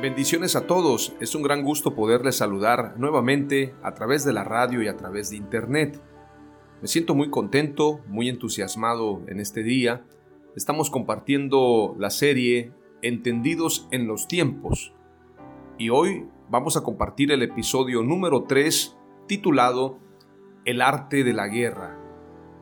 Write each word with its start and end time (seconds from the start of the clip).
Bendiciones 0.00 0.56
a 0.56 0.66
todos, 0.66 1.14
es 1.20 1.34
un 1.34 1.42
gran 1.42 1.62
gusto 1.62 1.94
poderles 1.94 2.36
saludar 2.36 2.94
nuevamente 2.96 3.74
a 3.82 3.92
través 3.92 4.24
de 4.24 4.32
la 4.32 4.44
radio 4.44 4.80
y 4.80 4.88
a 4.88 4.96
través 4.96 5.28
de 5.28 5.36
internet. 5.36 6.00
Me 6.80 6.88
siento 6.88 7.14
muy 7.14 7.28
contento, 7.28 8.00
muy 8.06 8.30
entusiasmado 8.30 9.20
en 9.26 9.40
este 9.40 9.62
día. 9.62 10.06
Estamos 10.56 10.88
compartiendo 10.88 11.96
la 11.98 12.08
serie 12.08 12.72
Entendidos 13.02 13.88
en 13.90 14.06
los 14.06 14.26
tiempos. 14.26 14.94
Y 15.76 15.90
hoy 15.90 16.24
vamos 16.48 16.78
a 16.78 16.82
compartir 16.82 17.30
el 17.30 17.42
episodio 17.42 18.02
número 18.02 18.44
3 18.44 18.96
titulado 19.26 19.98
El 20.64 20.80
arte 20.80 21.24
de 21.24 21.34
la 21.34 21.48
guerra. 21.48 21.98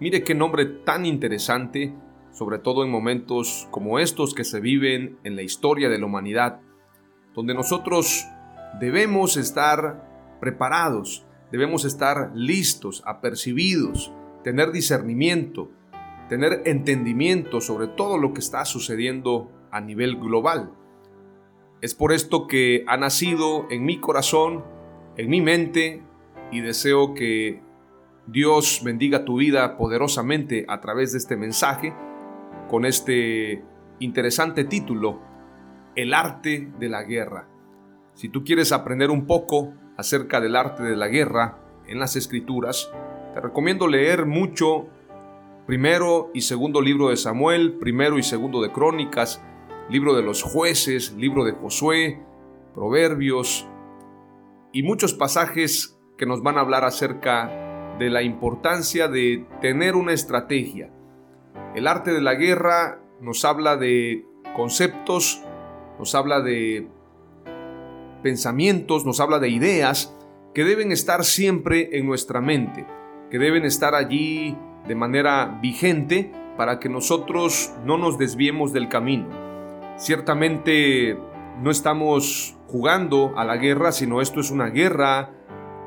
Mire 0.00 0.24
qué 0.24 0.34
nombre 0.34 0.66
tan 0.66 1.06
interesante, 1.06 1.94
sobre 2.32 2.58
todo 2.58 2.82
en 2.82 2.90
momentos 2.90 3.68
como 3.70 4.00
estos 4.00 4.34
que 4.34 4.42
se 4.42 4.58
viven 4.58 5.20
en 5.22 5.36
la 5.36 5.42
historia 5.42 5.88
de 5.88 6.00
la 6.00 6.06
humanidad 6.06 6.62
donde 7.38 7.54
nosotros 7.54 8.26
debemos 8.80 9.36
estar 9.36 10.36
preparados, 10.40 11.24
debemos 11.52 11.84
estar 11.84 12.32
listos, 12.34 13.00
apercibidos, 13.06 14.12
tener 14.42 14.72
discernimiento, 14.72 15.70
tener 16.28 16.62
entendimiento 16.64 17.60
sobre 17.60 17.86
todo 17.86 18.18
lo 18.18 18.32
que 18.32 18.40
está 18.40 18.64
sucediendo 18.64 19.52
a 19.70 19.80
nivel 19.80 20.16
global. 20.16 20.72
Es 21.80 21.94
por 21.94 22.12
esto 22.12 22.48
que 22.48 22.82
ha 22.88 22.96
nacido 22.96 23.68
en 23.70 23.84
mi 23.84 24.00
corazón, 24.00 24.64
en 25.16 25.30
mi 25.30 25.40
mente, 25.40 26.02
y 26.50 26.60
deseo 26.60 27.14
que 27.14 27.62
Dios 28.26 28.80
bendiga 28.82 29.24
tu 29.24 29.36
vida 29.36 29.76
poderosamente 29.76 30.64
a 30.66 30.80
través 30.80 31.12
de 31.12 31.18
este 31.18 31.36
mensaje, 31.36 31.94
con 32.68 32.84
este 32.84 33.62
interesante 34.00 34.64
título, 34.64 35.27
el 35.98 36.14
arte 36.14 36.70
de 36.78 36.88
la 36.88 37.02
guerra. 37.02 37.48
Si 38.14 38.28
tú 38.28 38.44
quieres 38.44 38.70
aprender 38.70 39.10
un 39.10 39.26
poco 39.26 39.74
acerca 39.96 40.40
del 40.40 40.54
arte 40.54 40.84
de 40.84 40.94
la 40.94 41.08
guerra 41.08 41.58
en 41.88 41.98
las 41.98 42.14
escrituras, 42.14 42.92
te 43.34 43.40
recomiendo 43.40 43.88
leer 43.88 44.24
mucho 44.24 44.86
primero 45.66 46.30
y 46.32 46.42
segundo 46.42 46.80
libro 46.80 47.08
de 47.08 47.16
Samuel, 47.16 47.78
primero 47.80 48.16
y 48.16 48.22
segundo 48.22 48.62
de 48.62 48.70
Crónicas, 48.70 49.42
libro 49.90 50.14
de 50.14 50.22
los 50.22 50.44
jueces, 50.44 51.14
libro 51.14 51.44
de 51.44 51.50
Josué, 51.50 52.22
Proverbios 52.74 53.66
y 54.72 54.84
muchos 54.84 55.14
pasajes 55.14 55.98
que 56.16 56.26
nos 56.26 56.44
van 56.44 56.58
a 56.58 56.60
hablar 56.60 56.84
acerca 56.84 57.96
de 57.98 58.08
la 58.08 58.22
importancia 58.22 59.08
de 59.08 59.48
tener 59.60 59.96
una 59.96 60.12
estrategia. 60.12 60.92
El 61.74 61.88
arte 61.88 62.12
de 62.12 62.20
la 62.20 62.36
guerra 62.36 63.00
nos 63.20 63.44
habla 63.44 63.76
de 63.76 64.24
conceptos 64.54 65.42
nos 65.98 66.14
habla 66.14 66.40
de 66.40 66.88
pensamientos, 68.22 69.04
nos 69.04 69.20
habla 69.20 69.38
de 69.38 69.48
ideas 69.48 70.14
que 70.54 70.64
deben 70.64 70.92
estar 70.92 71.24
siempre 71.24 71.98
en 71.98 72.06
nuestra 72.06 72.40
mente, 72.40 72.86
que 73.30 73.38
deben 73.38 73.64
estar 73.64 73.94
allí 73.94 74.56
de 74.86 74.94
manera 74.94 75.58
vigente 75.62 76.32
para 76.56 76.80
que 76.80 76.88
nosotros 76.88 77.72
no 77.84 77.98
nos 77.98 78.18
desviemos 78.18 78.72
del 78.72 78.88
camino. 78.88 79.28
Ciertamente 79.96 81.18
no 81.62 81.70
estamos 81.70 82.56
jugando 82.66 83.32
a 83.36 83.44
la 83.44 83.56
guerra, 83.56 83.92
sino 83.92 84.20
esto 84.20 84.40
es 84.40 84.50
una 84.50 84.68
guerra 84.70 85.30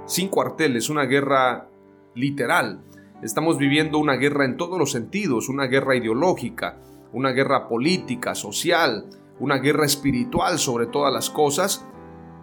sin 0.05 0.29
cuarteles, 0.29 0.89
una 0.89 1.05
guerra 1.05 1.67
literal. 2.15 2.81
Estamos 3.21 3.57
viviendo 3.57 3.99
una 3.99 4.15
guerra 4.15 4.45
en 4.45 4.57
todos 4.57 4.79
los 4.79 4.91
sentidos, 4.91 5.49
una 5.49 5.65
guerra 5.67 5.95
ideológica, 5.95 6.77
una 7.13 7.31
guerra 7.31 7.67
política, 7.67 8.35
social, 8.35 9.05
una 9.41 9.57
guerra 9.57 9.85
espiritual 9.85 10.59
sobre 10.59 10.85
todas 10.85 11.11
las 11.11 11.31
cosas, 11.31 11.85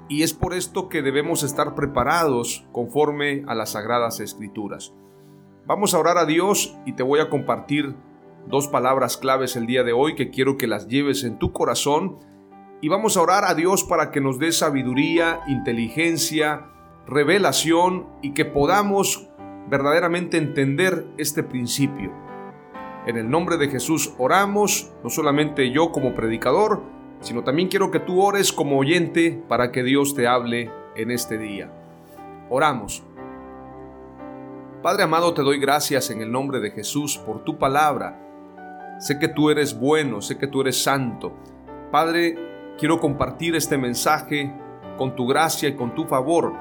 y 0.09 0.25
es 0.25 0.35
por 0.35 0.53
esto 0.53 0.89
que 0.89 1.01
debemos 1.01 1.45
estar 1.45 1.75
preparados 1.77 2.67
conforme 2.73 3.45
a 3.47 3.55
las 3.55 3.71
sagradas 3.73 4.19
escrituras. 4.19 4.93
Vamos 5.65 5.95
a 5.95 5.99
orar 5.99 6.19
a 6.19 6.27
Dios 6.27 6.77
y 6.87 6.95
te 6.95 7.05
voy 7.05 7.21
a 7.21 7.31
compartir 7.31 7.95
dos 8.49 8.67
palabras 8.67 9.17
claves 9.17 9.55
el 9.55 9.67
día 9.67 9.85
de 9.85 9.93
hoy 9.93 10.17
que 10.17 10.31
quiero 10.31 10.57
que 10.57 10.67
las 10.67 10.89
lleves 10.89 11.23
en 11.23 11.39
tu 11.39 11.53
corazón 11.53 12.19
y 12.81 12.89
vamos 12.89 13.17
a 13.17 13.23
orar 13.23 13.45
a 13.45 13.55
Dios 13.55 13.85
para 13.85 14.11
que 14.11 14.21
nos 14.21 14.39
dé 14.39 14.51
sabiduría, 14.51 15.41
inteligencia, 15.47 16.67
revelación 17.07 18.09
y 18.23 18.33
que 18.33 18.45
podamos 18.45 19.29
verdaderamente 19.69 20.37
entender 20.37 21.07
este 21.17 21.45
principio. 21.45 22.28
En 23.07 23.17
el 23.17 23.31
nombre 23.31 23.57
de 23.57 23.69
Jesús 23.69 24.13
oramos, 24.19 24.91
no 25.03 25.11
solamente 25.11 25.71
yo 25.71 25.93
como 25.93 26.15
predicador, 26.15 26.83
sino 27.21 27.43
también 27.43 27.69
quiero 27.69 27.91
que 27.91 28.01
tú 28.01 28.21
ores 28.23 28.53
como 28.53 28.79
oyente 28.79 29.43
para 29.49 29.73
que 29.73 29.83
Dios 29.83 30.15
te 30.15 30.27
hable 30.27 30.71
en 30.95 31.11
este 31.11 31.39
día. 31.39 31.71
Oramos. 32.51 33.03
Padre 34.83 35.03
amado, 35.03 35.35
te 35.35 35.43
doy 35.43 35.59
gracias 35.59 36.11
en 36.11 36.21
el 36.21 36.31
nombre 36.31 36.61
de 36.61 36.71
Jesús 36.71 37.19
por 37.19 37.45
tu 37.45 37.59
palabra. 37.59 38.97
Sé 39.01 39.19
que 39.19 39.29
tú 39.29 39.51
eres 39.51 39.79
bueno, 39.79 40.21
sé 40.21 40.39
que 40.39 40.47
tú 40.47 40.61
eres 40.61 40.83
santo. 40.83 41.33
Padre, 41.91 42.37
quiero 42.79 43.01
compartir 43.01 43.55
este 43.55 43.77
mensaje 43.77 44.53
con 44.97 45.17
tu 45.17 45.27
gracia 45.27 45.69
y 45.69 45.77
con 45.77 45.95
tu 45.95 46.05
favor. 46.05 46.53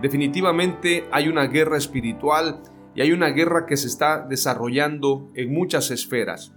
Definitivamente 0.00 1.08
hay 1.12 1.28
una 1.28 1.46
guerra 1.46 1.76
espiritual 1.76 2.60
y 2.94 3.00
hay 3.00 3.12
una 3.12 3.28
guerra 3.28 3.66
que 3.66 3.76
se 3.76 3.88
está 3.88 4.20
desarrollando 4.20 5.30
en 5.34 5.52
muchas 5.52 5.90
esferas. 5.90 6.54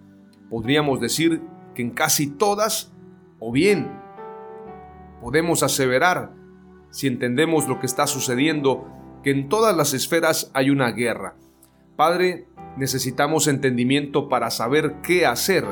Podríamos 0.50 1.02
decir 1.02 1.42
que 1.74 1.82
en 1.82 1.92
casi 1.92 2.28
todas, 2.28 2.94
o 3.40 3.52
bien 3.52 3.92
podemos 5.22 5.64
aseverar, 5.64 6.32
si 6.92 7.08
entendemos 7.08 7.68
lo 7.68 7.80
que 7.80 7.86
está 7.86 8.08
sucediendo, 8.08 8.88
que 9.24 9.32
en 9.32 9.50
todas 9.50 9.76
las 9.76 9.94
esferas 9.94 10.52
hay 10.54 10.70
una 10.70 10.92
guerra. 10.92 11.36
Padre, 11.96 12.48
necesitamos 12.78 13.48
entendimiento 13.48 14.30
para 14.30 14.52
saber 14.52 15.02
qué 15.02 15.26
hacer 15.26 15.66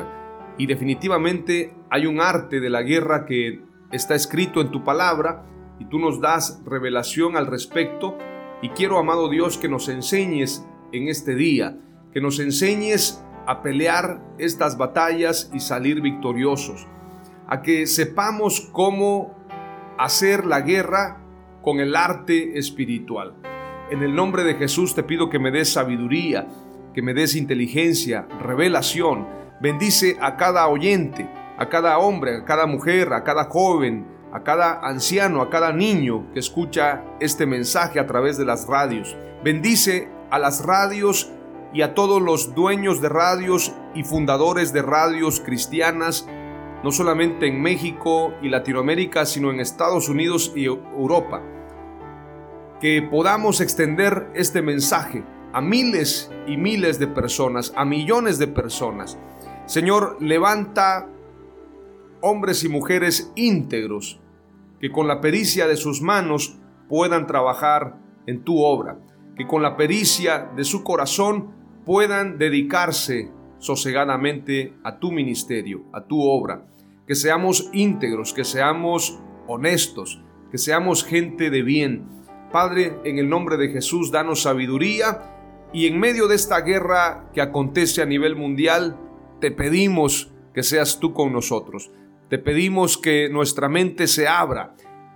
y 0.58 0.66
definitivamente 0.66 1.74
hay 1.90 2.06
un 2.06 2.20
arte 2.20 2.60
de 2.60 2.70
la 2.70 2.82
guerra 2.82 3.24
que 3.24 3.62
está 3.92 4.14
escrito 4.14 4.60
en 4.60 4.70
tu 4.70 4.82
palabra 4.82 5.46
y 5.78 5.84
tú 5.86 5.98
nos 5.98 6.20
das 6.20 6.60
revelación 6.66 7.36
al 7.36 7.46
respecto 7.46 8.18
y 8.62 8.70
quiero, 8.70 8.98
amado 8.98 9.28
Dios, 9.28 9.58
que 9.58 9.68
nos 9.68 9.88
enseñes 9.88 10.66
en 10.92 11.08
este 11.08 11.34
día, 11.34 11.78
que 12.12 12.20
nos 12.20 12.38
enseñes 12.38 13.22
a 13.46 13.62
pelear 13.62 14.20
estas 14.38 14.76
batallas 14.76 15.50
y 15.52 15.60
salir 15.60 16.00
victoriosos, 16.00 16.86
a 17.46 17.62
que 17.62 17.86
sepamos 17.86 18.68
cómo 18.72 19.34
hacer 19.98 20.46
la 20.46 20.60
guerra 20.62 21.22
con 21.62 21.80
el 21.80 21.94
arte 21.94 22.58
espiritual. 22.58 23.34
En 23.90 24.02
el 24.02 24.14
nombre 24.14 24.42
de 24.42 24.54
Jesús 24.54 24.94
te 24.94 25.02
pido 25.02 25.30
que 25.30 25.38
me 25.38 25.50
des 25.50 25.72
sabiduría, 25.72 26.48
que 26.92 27.02
me 27.02 27.14
des 27.14 27.36
inteligencia, 27.36 28.26
revelación. 28.42 29.28
Bendice 29.60 30.16
a 30.20 30.36
cada 30.36 30.66
oyente, 30.68 31.28
a 31.58 31.68
cada 31.68 31.98
hombre, 31.98 32.38
a 32.38 32.44
cada 32.44 32.66
mujer, 32.66 33.12
a 33.12 33.22
cada 33.22 33.44
joven, 33.44 34.06
a 34.32 34.42
cada 34.42 34.80
anciano, 34.80 35.40
a 35.40 35.50
cada 35.50 35.72
niño 35.72 36.30
que 36.32 36.40
escucha 36.40 37.04
este 37.20 37.46
mensaje 37.46 38.00
a 38.00 38.06
través 38.06 38.36
de 38.36 38.44
las 38.44 38.66
radios. 38.66 39.16
Bendice 39.42 40.08
a 40.30 40.38
las 40.38 40.64
radios 40.64 41.30
y 41.72 41.82
a 41.82 41.94
todos 41.94 42.22
los 42.22 42.54
dueños 42.54 43.00
de 43.00 43.08
radios 43.08 43.72
y 43.94 44.04
fundadores 44.04 44.72
de 44.72 44.82
radios 44.82 45.40
cristianas, 45.40 46.26
no 46.82 46.90
solamente 46.90 47.46
en 47.46 47.60
México 47.60 48.32
y 48.42 48.48
Latinoamérica, 48.48 49.26
sino 49.26 49.50
en 49.50 49.60
Estados 49.60 50.08
Unidos 50.08 50.52
y 50.54 50.64
Europa. 50.64 51.42
Que 52.80 53.02
podamos 53.02 53.60
extender 53.60 54.30
este 54.34 54.62
mensaje 54.62 55.24
a 55.52 55.60
miles 55.60 56.30
y 56.46 56.56
miles 56.56 56.98
de 56.98 57.06
personas, 57.06 57.72
a 57.76 57.84
millones 57.84 58.38
de 58.38 58.46
personas. 58.46 59.18
Señor, 59.66 60.18
levanta 60.20 61.08
hombres 62.20 62.64
y 62.64 62.68
mujeres 62.68 63.32
íntegros 63.36 64.20
que 64.80 64.90
con 64.90 65.08
la 65.08 65.20
pericia 65.20 65.66
de 65.66 65.76
sus 65.76 66.02
manos 66.02 66.58
puedan 66.88 67.26
trabajar 67.26 67.98
en 68.26 68.44
tu 68.44 68.62
obra, 68.62 68.98
que 69.36 69.46
con 69.46 69.62
la 69.62 69.76
pericia 69.76 70.50
de 70.56 70.64
su 70.64 70.82
corazón 70.84 71.54
puedan 71.84 72.38
dedicarse 72.38 73.30
sosegadamente 73.58 74.74
a 74.84 74.98
tu 74.98 75.12
ministerio, 75.12 75.84
a 75.92 76.04
tu 76.04 76.20
obra, 76.20 76.66
que 77.06 77.14
seamos 77.14 77.70
íntegros, 77.72 78.32
que 78.32 78.44
seamos 78.44 79.18
honestos, 79.46 80.22
que 80.50 80.58
seamos 80.58 81.04
gente 81.04 81.50
de 81.50 81.62
bien. 81.62 82.06
Padre, 82.52 82.98
en 83.04 83.18
el 83.18 83.28
nombre 83.28 83.56
de 83.56 83.68
Jesús, 83.68 84.10
danos 84.10 84.42
sabiduría 84.42 85.32
y 85.72 85.86
en 85.86 85.98
medio 85.98 86.28
de 86.28 86.36
esta 86.36 86.60
guerra 86.60 87.30
que 87.32 87.40
acontece 87.40 88.02
a 88.02 88.06
nivel 88.06 88.36
mundial, 88.36 88.96
te 89.40 89.50
pedimos 89.50 90.32
que 90.54 90.62
seas 90.62 90.98
tú 91.00 91.12
con 91.12 91.32
nosotros. 91.32 91.90
Te 92.28 92.38
pedimos 92.38 92.98
que 92.98 93.28
nuestra 93.28 93.68
mente 93.68 94.08
se 94.08 94.26
abra, 94.26 94.74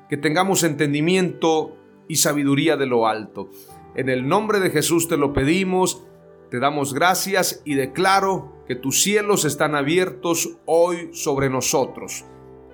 que 0.08 0.16
tengamos 0.16 0.62
entendimiento 0.62 1.76
y 2.08 2.16
sabiduría 2.16 2.76
de 2.76 2.86
lo 2.86 3.08
alto. 3.08 3.50
En 3.96 4.08
el 4.08 4.28
nombre 4.28 4.60
de 4.60 4.70
Jesús 4.70 5.08
te 5.08 5.16
lo 5.16 5.32
pedimos, 5.32 6.04
te 6.50 6.60
damos 6.60 6.94
gracias 6.94 7.62
y 7.64 7.74
declaro 7.74 8.52
que 8.66 8.76
tus 8.76 9.02
cielos 9.02 9.44
están 9.44 9.74
abiertos 9.74 10.58
hoy 10.66 11.10
sobre 11.12 11.50
nosotros. 11.50 12.24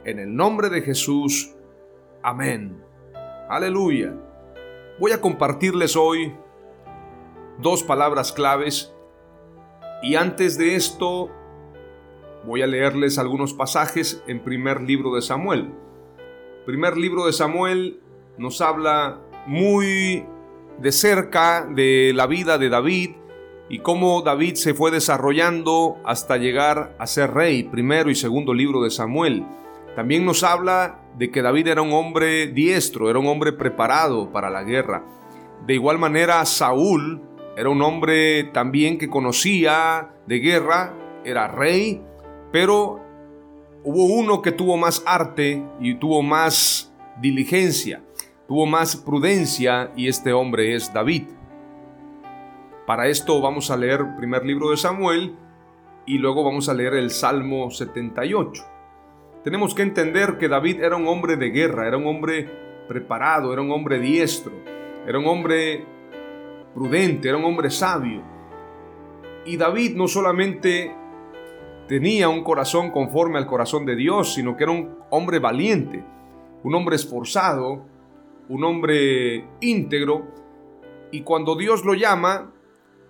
En 0.05 0.19
el 0.19 0.35
nombre 0.35 0.69
de 0.69 0.83
Jesús, 0.83 1.55
amén. 2.23 2.83
Aleluya. 3.49 4.15
Voy 4.99 5.13
a 5.13 5.21
compartirles 5.21 5.97
hoy 5.97 6.35
dos 7.59 7.83
palabras 7.83 8.33
claves 8.33 8.95
y 10.03 10.15
antes 10.15 10.59
de 10.59 10.75
esto 10.75 11.31
Voy 12.47 12.63
a 12.63 12.69
leerles 12.69 13.19
algunos 13.19 13.55
pasajes 13.55 14.23
en 14.29 14.39
primer 14.39 14.81
libro 14.81 15.13
de 15.17 15.21
Samuel. 15.21 15.73
Primer 16.65 16.97
libro 16.97 17.27
de 17.27 17.33
Samuel 17.33 17.99
nos 18.39 18.61
habla 18.61 19.19
muy 19.49 20.25
de 20.79 20.93
cerca 20.93 21.67
de 21.69 22.13
la 22.15 22.29
vida 22.29 22.57
de 22.57 22.69
David 22.69 23.17
y 23.69 23.81
cómo 23.81 24.23
David 24.23 24.55
se 24.55 24.75
fue 24.75 24.93
desarrollando 24.93 25.97
hasta 26.05 26.37
llegar 26.37 26.95
a 27.01 27.09
ser 27.09 27.35
rey, 27.35 27.65
primero 27.65 28.11
y 28.11 28.15
segundo 28.15 28.55
libro 28.55 28.81
de 28.81 28.91
Samuel. 28.91 29.45
También 29.97 30.25
nos 30.25 30.45
habla 30.45 31.01
de 31.19 31.33
que 31.33 31.43
David 31.43 31.67
era 31.67 31.83
un 31.83 31.93
hombre 31.93 32.47
diestro, 32.47 33.11
era 33.11 33.19
un 33.19 33.27
hombre 33.27 33.55
preparado 33.55 34.31
para 34.31 34.51
la 34.51 34.63
guerra. 34.63 35.05
De 35.67 35.75
igual 35.75 35.99
manera, 35.99 36.45
Saúl 36.45 37.23
era 37.57 37.71
un 37.71 37.83
hombre 37.83 38.45
también 38.45 38.99
que 38.99 39.11
conocía 39.11 40.13
de 40.29 40.39
guerra, 40.39 40.95
era 41.25 41.49
rey 41.49 42.05
pero 42.53 43.01
hubo 43.85 44.07
uno 44.07 44.43
que 44.43 44.53
tuvo 44.53 44.77
más 44.77 45.03
arte 45.07 45.65
y 45.81 45.95
tuvo 45.95 46.23
más 46.23 46.93
diligencia, 47.21 48.03
tuvo 48.49 48.67
más 48.67 48.97
prudencia 48.97 49.93
y 49.97 50.09
este 50.09 50.33
hombre 50.33 50.75
es 50.75 50.93
David. 50.93 51.25
Para 52.87 53.09
esto 53.09 53.41
vamos 53.41 53.71
a 53.71 53.77
leer 53.77 54.01
el 54.01 54.17
primer 54.17 54.45
libro 54.45 54.71
de 54.71 54.77
Samuel 54.77 55.37
y 56.07 56.19
luego 56.19 56.45
vamos 56.45 56.69
a 56.69 56.75
leer 56.75 56.95
el 56.95 57.11
Salmo 57.11 57.71
78. 57.71 58.63
Tenemos 59.43 59.75
que 59.75 59.83
entender 59.83 60.39
que 60.39 60.49
David 60.49 60.83
era 60.83 60.97
un 60.97 61.07
hombre 61.07 61.37
de 61.37 61.51
guerra, 61.51 61.87
era 61.87 61.97
un 61.97 62.07
hombre 62.07 62.49
preparado, 62.89 63.53
era 63.53 63.63
un 63.63 63.71
hombre 63.71 63.99
diestro, 63.99 64.53
era 65.07 65.19
un 65.19 65.27
hombre 65.27 65.85
prudente, 66.75 67.29
era 67.29 67.39
un 67.39 67.45
hombre 67.45 67.71
sabio. 67.71 68.23
Y 69.45 69.57
David 69.57 69.97
no 69.97 70.09
solamente 70.09 70.93
tenía 71.89 72.29
un 72.29 72.43
corazón 72.43 72.91
conforme 72.91 73.39
al 73.39 73.47
corazón 73.47 73.87
de 73.87 73.97
Dios, 73.97 74.35
sino 74.35 74.57
que 74.57 74.65
era 74.65 74.73
un 74.73 74.97
hombre 75.11 75.39
valiente, 75.39 76.05
un 76.63 76.75
hombre 76.75 76.97
esforzado, 76.97 77.85
un 78.49 78.65
hombre 78.65 79.47
íntegro, 79.61 80.27
y 81.11 81.23
cuando 81.23 81.57
Dios 81.57 81.85
lo 81.85 81.95
llama, 81.95 82.53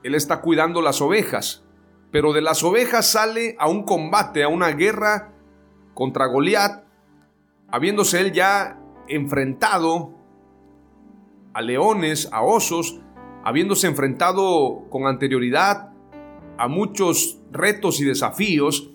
Él 0.03 0.15
está 0.15 0.41
cuidando 0.41 0.83
las 0.83 1.01
ovejas, 1.01 1.65
pero 2.11 2.33
de 2.33 2.43
las 2.43 2.63
ovejas 2.63 3.07
sale 3.07 3.57
a 3.59 3.69
un 3.69 3.83
combate, 3.83 4.43
a 4.43 4.49
una 4.49 4.69
guerra 4.71 5.33
contra 5.95 6.27
Goliat, 6.27 6.85
habiéndose 7.69 8.21
él 8.21 8.33
ya 8.33 8.79
enfrentado 9.09 10.15
a 11.53 11.63
leones, 11.63 12.29
a 12.33 12.43
osos, 12.43 13.01
habiéndose 13.45 13.87
enfrentado 13.87 14.85
con 14.91 15.07
anterioridad 15.07 15.93
a 16.59 16.69
muchos 16.69 17.36
retos 17.57 18.01
y 18.01 18.05
desafíos, 18.05 18.91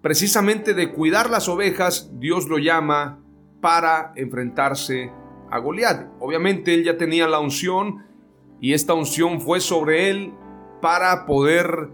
precisamente 0.00 0.74
de 0.74 0.92
cuidar 0.92 1.30
las 1.30 1.48
ovejas, 1.48 2.10
Dios 2.18 2.48
lo 2.48 2.58
llama 2.58 3.20
para 3.60 4.12
enfrentarse 4.16 5.10
a 5.50 5.58
Goliat. 5.58 6.08
Obviamente 6.18 6.74
él 6.74 6.84
ya 6.84 6.96
tenía 6.96 7.28
la 7.28 7.38
unción 7.38 8.04
y 8.60 8.72
esta 8.72 8.94
unción 8.94 9.40
fue 9.40 9.60
sobre 9.60 10.10
él 10.10 10.32
para 10.80 11.26
poder 11.26 11.90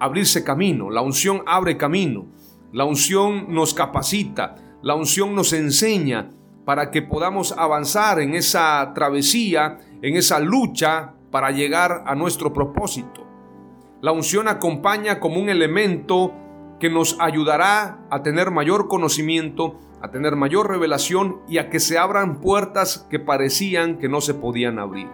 abrirse 0.00 0.44
camino. 0.44 0.90
La 0.90 1.02
unción 1.02 1.42
abre 1.46 1.76
camino. 1.76 2.26
La 2.72 2.84
unción 2.84 3.52
nos 3.54 3.74
capacita. 3.74 4.56
La 4.82 4.94
unción 4.94 5.34
nos 5.34 5.52
enseña 5.52 6.30
para 6.64 6.90
que 6.90 7.02
podamos 7.02 7.52
avanzar 7.52 8.20
en 8.20 8.34
esa 8.34 8.92
travesía, 8.94 9.78
en 10.02 10.16
esa 10.16 10.40
lucha 10.40 11.14
para 11.30 11.50
llegar 11.50 12.04
a 12.06 12.14
nuestro 12.14 12.52
propósito. 12.52 13.25
La 14.02 14.12
unción 14.12 14.48
acompaña 14.48 15.20
como 15.20 15.40
un 15.40 15.48
elemento 15.48 16.34
que 16.78 16.90
nos 16.90 17.16
ayudará 17.18 18.00
a 18.10 18.22
tener 18.22 18.50
mayor 18.50 18.88
conocimiento, 18.88 19.78
a 20.02 20.10
tener 20.10 20.36
mayor 20.36 20.68
revelación 20.68 21.40
y 21.48 21.58
a 21.58 21.70
que 21.70 21.80
se 21.80 21.98
abran 21.98 22.40
puertas 22.40 23.06
que 23.10 23.18
parecían 23.18 23.98
que 23.98 24.08
no 24.08 24.20
se 24.20 24.34
podían 24.34 24.78
abrir. 24.78 25.08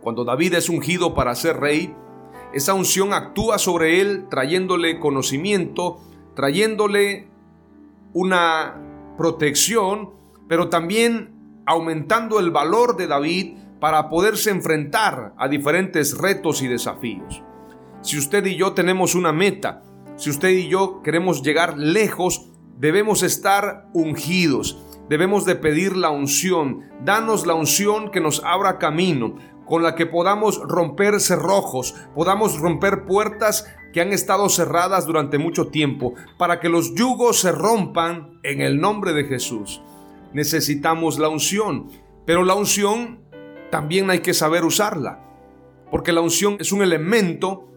Cuando 0.00 0.24
David 0.24 0.54
es 0.54 0.68
ungido 0.68 1.14
para 1.14 1.34
ser 1.34 1.58
rey, 1.58 1.94
esa 2.52 2.74
unción 2.74 3.12
actúa 3.12 3.58
sobre 3.58 4.00
él 4.00 4.26
trayéndole 4.28 4.98
conocimiento, 4.98 6.00
trayéndole 6.34 7.28
una 8.14 8.80
protección, 9.16 10.10
pero 10.48 10.68
también 10.68 11.62
aumentando 11.66 12.40
el 12.40 12.50
valor 12.50 12.96
de 12.96 13.06
David 13.06 13.56
para 13.80 14.08
poderse 14.08 14.50
enfrentar 14.50 15.34
a 15.36 15.48
diferentes 15.48 16.16
retos 16.16 16.62
y 16.62 16.68
desafíos. 16.68 17.42
Si 18.02 18.18
usted 18.18 18.44
y 18.46 18.56
yo 18.56 18.72
tenemos 18.72 19.14
una 19.14 19.32
meta, 19.32 19.82
si 20.16 20.30
usted 20.30 20.48
y 20.50 20.68
yo 20.68 21.02
queremos 21.02 21.42
llegar 21.42 21.78
lejos, 21.78 22.48
debemos 22.76 23.22
estar 23.22 23.88
ungidos. 23.92 24.84
Debemos 25.08 25.44
de 25.44 25.54
pedir 25.54 25.96
la 25.96 26.10
unción. 26.10 26.82
Danos 27.04 27.46
la 27.46 27.54
unción 27.54 28.10
que 28.10 28.20
nos 28.20 28.42
abra 28.44 28.78
camino, 28.78 29.36
con 29.64 29.82
la 29.82 29.94
que 29.94 30.06
podamos 30.06 30.60
romper 30.60 31.20
cerrojos, 31.20 31.94
podamos 32.14 32.58
romper 32.58 33.04
puertas 33.04 33.66
que 33.92 34.00
han 34.00 34.12
estado 34.12 34.48
cerradas 34.48 35.06
durante 35.06 35.38
mucho 35.38 35.68
tiempo, 35.68 36.14
para 36.36 36.58
que 36.58 36.68
los 36.68 36.94
yugos 36.94 37.40
se 37.40 37.52
rompan 37.52 38.40
en 38.42 38.60
el 38.60 38.80
nombre 38.80 39.12
de 39.12 39.24
Jesús. 39.24 39.82
Necesitamos 40.32 41.18
la 41.18 41.28
unción, 41.28 41.88
pero 42.26 42.44
la 42.44 42.54
unción 42.54 43.20
también 43.70 44.10
hay 44.10 44.20
que 44.20 44.34
saber 44.34 44.64
usarla. 44.64 45.24
Porque 45.90 46.12
la 46.12 46.20
unción 46.20 46.56
es 46.60 46.72
un 46.72 46.82
elemento 46.82 47.68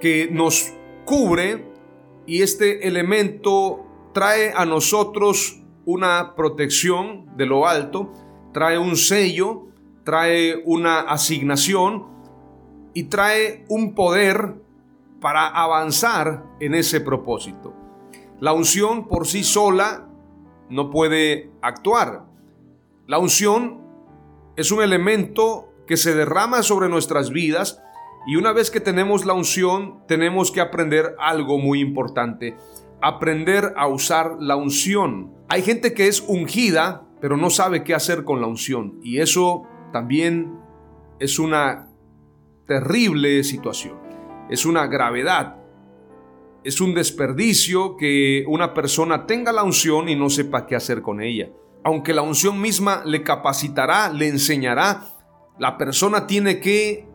que 0.00 0.28
nos 0.30 0.72
cubre 1.04 1.66
y 2.26 2.42
este 2.42 2.86
elemento 2.88 3.86
trae 4.12 4.52
a 4.54 4.64
nosotros 4.64 5.62
una 5.84 6.34
protección 6.34 7.36
de 7.36 7.46
lo 7.46 7.66
alto, 7.66 8.12
trae 8.52 8.78
un 8.78 8.96
sello, 8.96 9.66
trae 10.04 10.62
una 10.64 11.00
asignación 11.00 12.06
y 12.92 13.04
trae 13.04 13.64
un 13.68 13.94
poder 13.94 14.54
para 15.20 15.46
avanzar 15.46 16.44
en 16.60 16.74
ese 16.74 17.00
propósito. 17.00 17.74
La 18.40 18.52
unción 18.52 19.06
por 19.06 19.26
sí 19.26 19.44
sola 19.44 20.08
no 20.68 20.90
puede 20.90 21.50
actuar. 21.62 22.24
La 23.06 23.18
unción 23.18 23.85
es 24.56 24.72
un 24.72 24.82
elemento 24.82 25.72
que 25.86 25.96
se 25.96 26.14
derrama 26.14 26.62
sobre 26.62 26.88
nuestras 26.88 27.30
vidas 27.30 27.82
y 28.26 28.36
una 28.36 28.52
vez 28.52 28.70
que 28.70 28.80
tenemos 28.80 29.24
la 29.24 29.34
unción 29.34 30.00
tenemos 30.08 30.50
que 30.50 30.60
aprender 30.60 31.14
algo 31.18 31.58
muy 31.58 31.80
importante. 31.80 32.56
aprender 33.02 33.74
a 33.76 33.88
usar 33.88 34.36
la 34.40 34.56
unción. 34.56 35.30
Hay 35.48 35.60
gente 35.60 35.92
que 35.92 36.08
es 36.08 36.24
ungida, 36.26 37.06
pero 37.20 37.36
no 37.36 37.50
sabe 37.50 37.84
qué 37.84 37.94
hacer 37.94 38.24
con 38.24 38.40
la 38.40 38.46
unción. 38.46 38.98
Y 39.02 39.18
eso 39.20 39.64
también 39.92 40.58
es 41.20 41.38
una 41.38 41.88
terrible 42.66 43.44
situación. 43.44 43.98
Es 44.48 44.64
una 44.64 44.86
gravedad. 44.86 45.56
Es 46.64 46.80
un 46.80 46.94
desperdicio 46.94 47.96
que 47.96 48.44
una 48.48 48.72
persona 48.72 49.26
tenga 49.26 49.52
la 49.52 49.62
unción 49.62 50.08
y 50.08 50.16
no 50.16 50.30
sepa 50.30 50.66
qué 50.66 50.74
hacer 50.74 51.02
con 51.02 51.20
ella. 51.20 51.50
Aunque 51.86 52.12
la 52.12 52.22
unción 52.22 52.60
misma 52.60 53.02
le 53.04 53.22
capacitará, 53.22 54.08
le 54.08 54.26
enseñará, 54.26 55.04
la 55.56 55.78
persona 55.78 56.26
tiene 56.26 56.58
que 56.58 57.08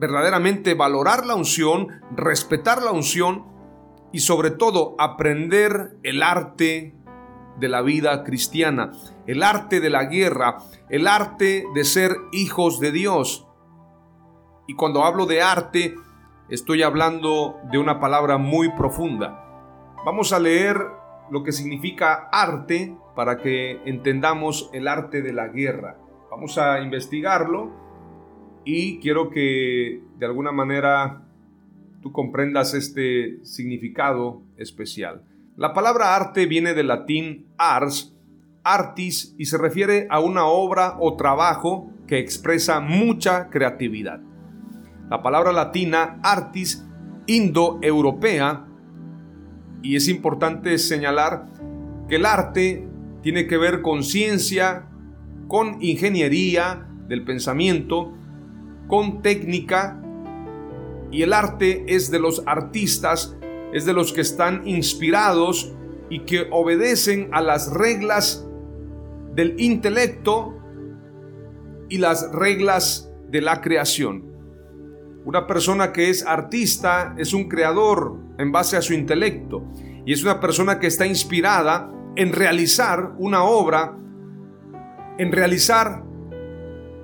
verdaderamente 0.00 0.74
valorar 0.74 1.24
la 1.24 1.36
unción, 1.36 2.00
respetar 2.16 2.82
la 2.82 2.90
unción 2.90 3.46
y 4.12 4.18
sobre 4.18 4.50
todo 4.50 4.96
aprender 4.98 5.98
el 6.02 6.24
arte 6.24 6.96
de 7.60 7.68
la 7.68 7.80
vida 7.82 8.24
cristiana, 8.24 8.90
el 9.28 9.44
arte 9.44 9.78
de 9.78 9.88
la 9.88 10.06
guerra, 10.06 10.56
el 10.88 11.06
arte 11.06 11.64
de 11.72 11.84
ser 11.84 12.16
hijos 12.32 12.80
de 12.80 12.90
Dios. 12.90 13.46
Y 14.66 14.74
cuando 14.74 15.04
hablo 15.04 15.26
de 15.26 15.42
arte, 15.42 15.94
estoy 16.48 16.82
hablando 16.82 17.60
de 17.70 17.78
una 17.78 18.00
palabra 18.00 18.36
muy 18.36 18.72
profunda. 18.72 19.44
Vamos 20.04 20.32
a 20.32 20.40
leer 20.40 20.76
lo 21.30 21.44
que 21.44 21.52
significa 21.52 22.28
arte 22.32 22.96
para 23.18 23.38
que 23.38 23.80
entendamos 23.84 24.70
el 24.72 24.86
arte 24.86 25.22
de 25.22 25.32
la 25.32 25.48
guerra. 25.48 25.98
Vamos 26.30 26.56
a 26.56 26.80
investigarlo 26.80 27.72
y 28.64 29.00
quiero 29.00 29.28
que 29.28 30.04
de 30.18 30.24
alguna 30.24 30.52
manera 30.52 31.24
tú 32.00 32.12
comprendas 32.12 32.74
este 32.74 33.44
significado 33.44 34.42
especial. 34.56 35.24
La 35.56 35.74
palabra 35.74 36.14
arte 36.14 36.46
viene 36.46 36.74
del 36.74 36.86
latín 36.86 37.48
ars, 37.58 38.16
artis, 38.62 39.34
y 39.36 39.46
se 39.46 39.58
refiere 39.58 40.06
a 40.10 40.20
una 40.20 40.46
obra 40.46 40.94
o 41.00 41.16
trabajo 41.16 41.90
que 42.06 42.20
expresa 42.20 42.78
mucha 42.78 43.50
creatividad. 43.50 44.20
La 45.10 45.24
palabra 45.24 45.50
latina 45.50 46.20
artis 46.22 46.86
indoeuropea, 47.26 48.64
y 49.82 49.96
es 49.96 50.06
importante 50.06 50.78
señalar 50.78 51.46
que 52.08 52.14
el 52.14 52.24
arte 52.24 52.87
tiene 53.22 53.46
que 53.46 53.56
ver 53.56 53.82
con 53.82 54.02
ciencia, 54.02 54.88
con 55.48 55.82
ingeniería 55.82 56.88
del 57.08 57.24
pensamiento, 57.24 58.12
con 58.86 59.22
técnica, 59.22 60.02
y 61.10 61.22
el 61.22 61.32
arte 61.32 61.84
es 61.88 62.10
de 62.10 62.18
los 62.18 62.42
artistas, 62.46 63.36
es 63.72 63.84
de 63.86 63.92
los 63.92 64.12
que 64.12 64.20
están 64.20 64.66
inspirados 64.66 65.72
y 66.10 66.20
que 66.20 66.46
obedecen 66.50 67.30
a 67.32 67.40
las 67.40 67.72
reglas 67.72 68.46
del 69.34 69.54
intelecto 69.58 70.58
y 71.88 71.98
las 71.98 72.30
reglas 72.32 73.10
de 73.30 73.40
la 73.40 73.60
creación. 73.60 74.24
Una 75.24 75.46
persona 75.46 75.92
que 75.92 76.10
es 76.10 76.24
artista 76.24 77.14
es 77.18 77.34
un 77.34 77.48
creador 77.48 78.16
en 78.38 78.52
base 78.52 78.76
a 78.76 78.82
su 78.82 78.94
intelecto 78.94 79.62
y 80.06 80.12
es 80.12 80.22
una 80.22 80.40
persona 80.40 80.78
que 80.78 80.86
está 80.86 81.06
inspirada 81.06 81.90
en 82.18 82.32
realizar 82.32 83.12
una 83.18 83.44
obra, 83.44 83.96
en 85.18 85.30
realizar 85.30 86.02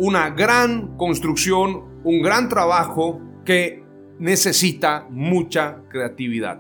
una 0.01 0.31
gran 0.31 0.97
construcción, 0.97 2.01
un 2.03 2.21
gran 2.21 2.49
trabajo 2.49 3.21
que 3.45 3.85
necesita 4.19 5.07
mucha 5.09 5.83
creatividad. 5.89 6.59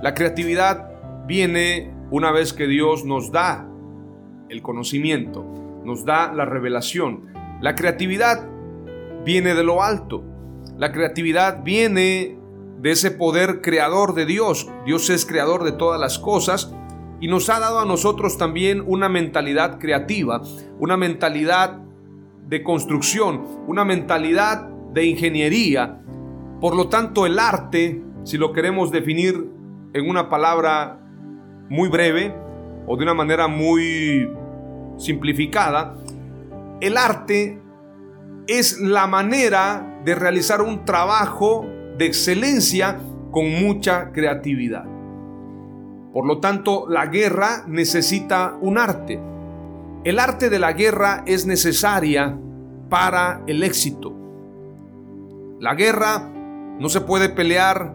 La 0.00 0.14
creatividad 0.14 1.26
viene 1.26 1.92
una 2.12 2.30
vez 2.30 2.52
que 2.52 2.68
Dios 2.68 3.04
nos 3.04 3.32
da 3.32 3.68
el 4.48 4.62
conocimiento, 4.62 5.44
nos 5.84 6.04
da 6.04 6.32
la 6.32 6.44
revelación. 6.44 7.32
La 7.60 7.74
creatividad 7.74 8.48
viene 9.24 9.56
de 9.56 9.64
lo 9.64 9.82
alto. 9.82 10.22
La 10.78 10.92
creatividad 10.92 11.64
viene 11.64 12.38
de 12.78 12.90
ese 12.92 13.10
poder 13.10 13.60
creador 13.60 14.14
de 14.14 14.24
Dios. 14.24 14.70
Dios 14.86 15.10
es 15.10 15.26
creador 15.26 15.64
de 15.64 15.72
todas 15.72 16.00
las 16.00 16.20
cosas 16.20 16.72
y 17.20 17.28
nos 17.28 17.48
ha 17.50 17.60
dado 17.60 17.80
a 17.80 17.84
nosotros 17.84 18.38
también 18.38 18.82
una 18.86 19.08
mentalidad 19.08 19.78
creativa, 19.78 20.42
una 20.78 20.96
mentalidad 20.96 21.78
de 22.48 22.62
construcción, 22.62 23.44
una 23.66 23.84
mentalidad 23.84 24.68
de 24.92 25.06
ingeniería 25.06 26.00
por 26.60 26.76
lo 26.76 26.88
tanto, 26.88 27.24
el 27.24 27.38
arte, 27.38 28.02
si 28.22 28.36
lo 28.36 28.52
queremos 28.52 28.92
definir 28.92 29.50
en 29.94 30.08
una 30.08 30.28
palabra 30.28 31.00
muy 31.70 31.88
breve 31.88 32.34
o 32.86 32.96
de 32.98 33.02
una 33.02 33.14
manera 33.14 33.48
muy 33.48 34.30
simplificada, 34.98 35.96
el 36.82 36.98
arte 36.98 37.58
es 38.46 38.78
la 38.78 39.06
manera 39.06 40.02
de 40.04 40.14
realizar 40.14 40.60
un 40.60 40.84
trabajo 40.84 41.66
de 41.96 42.04
excelencia 42.04 43.00
con 43.30 43.48
mucha 43.64 44.12
creatividad. 44.12 44.84
Por 46.12 46.26
lo 46.26 46.38
tanto, 46.38 46.86
la 46.88 47.06
guerra 47.06 47.64
necesita 47.66 48.56
un 48.60 48.78
arte. 48.78 49.20
El 50.02 50.18
arte 50.18 50.50
de 50.50 50.58
la 50.58 50.72
guerra 50.72 51.22
es 51.26 51.46
necesaria 51.46 52.36
para 52.88 53.42
el 53.46 53.62
éxito. 53.62 54.14
La 55.60 55.74
guerra 55.74 56.28
no 56.78 56.88
se 56.88 57.02
puede 57.02 57.28
pelear 57.28 57.94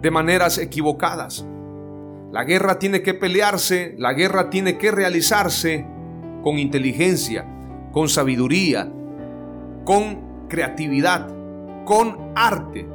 de 0.00 0.10
maneras 0.10 0.58
equivocadas. 0.58 1.46
La 2.30 2.44
guerra 2.44 2.78
tiene 2.78 3.02
que 3.02 3.14
pelearse, 3.14 3.94
la 3.96 4.12
guerra 4.12 4.50
tiene 4.50 4.76
que 4.76 4.90
realizarse 4.90 5.86
con 6.42 6.58
inteligencia, 6.58 7.46
con 7.90 8.08
sabiduría, 8.08 8.92
con 9.84 10.46
creatividad, 10.48 11.28
con 11.84 12.32
arte. 12.34 12.86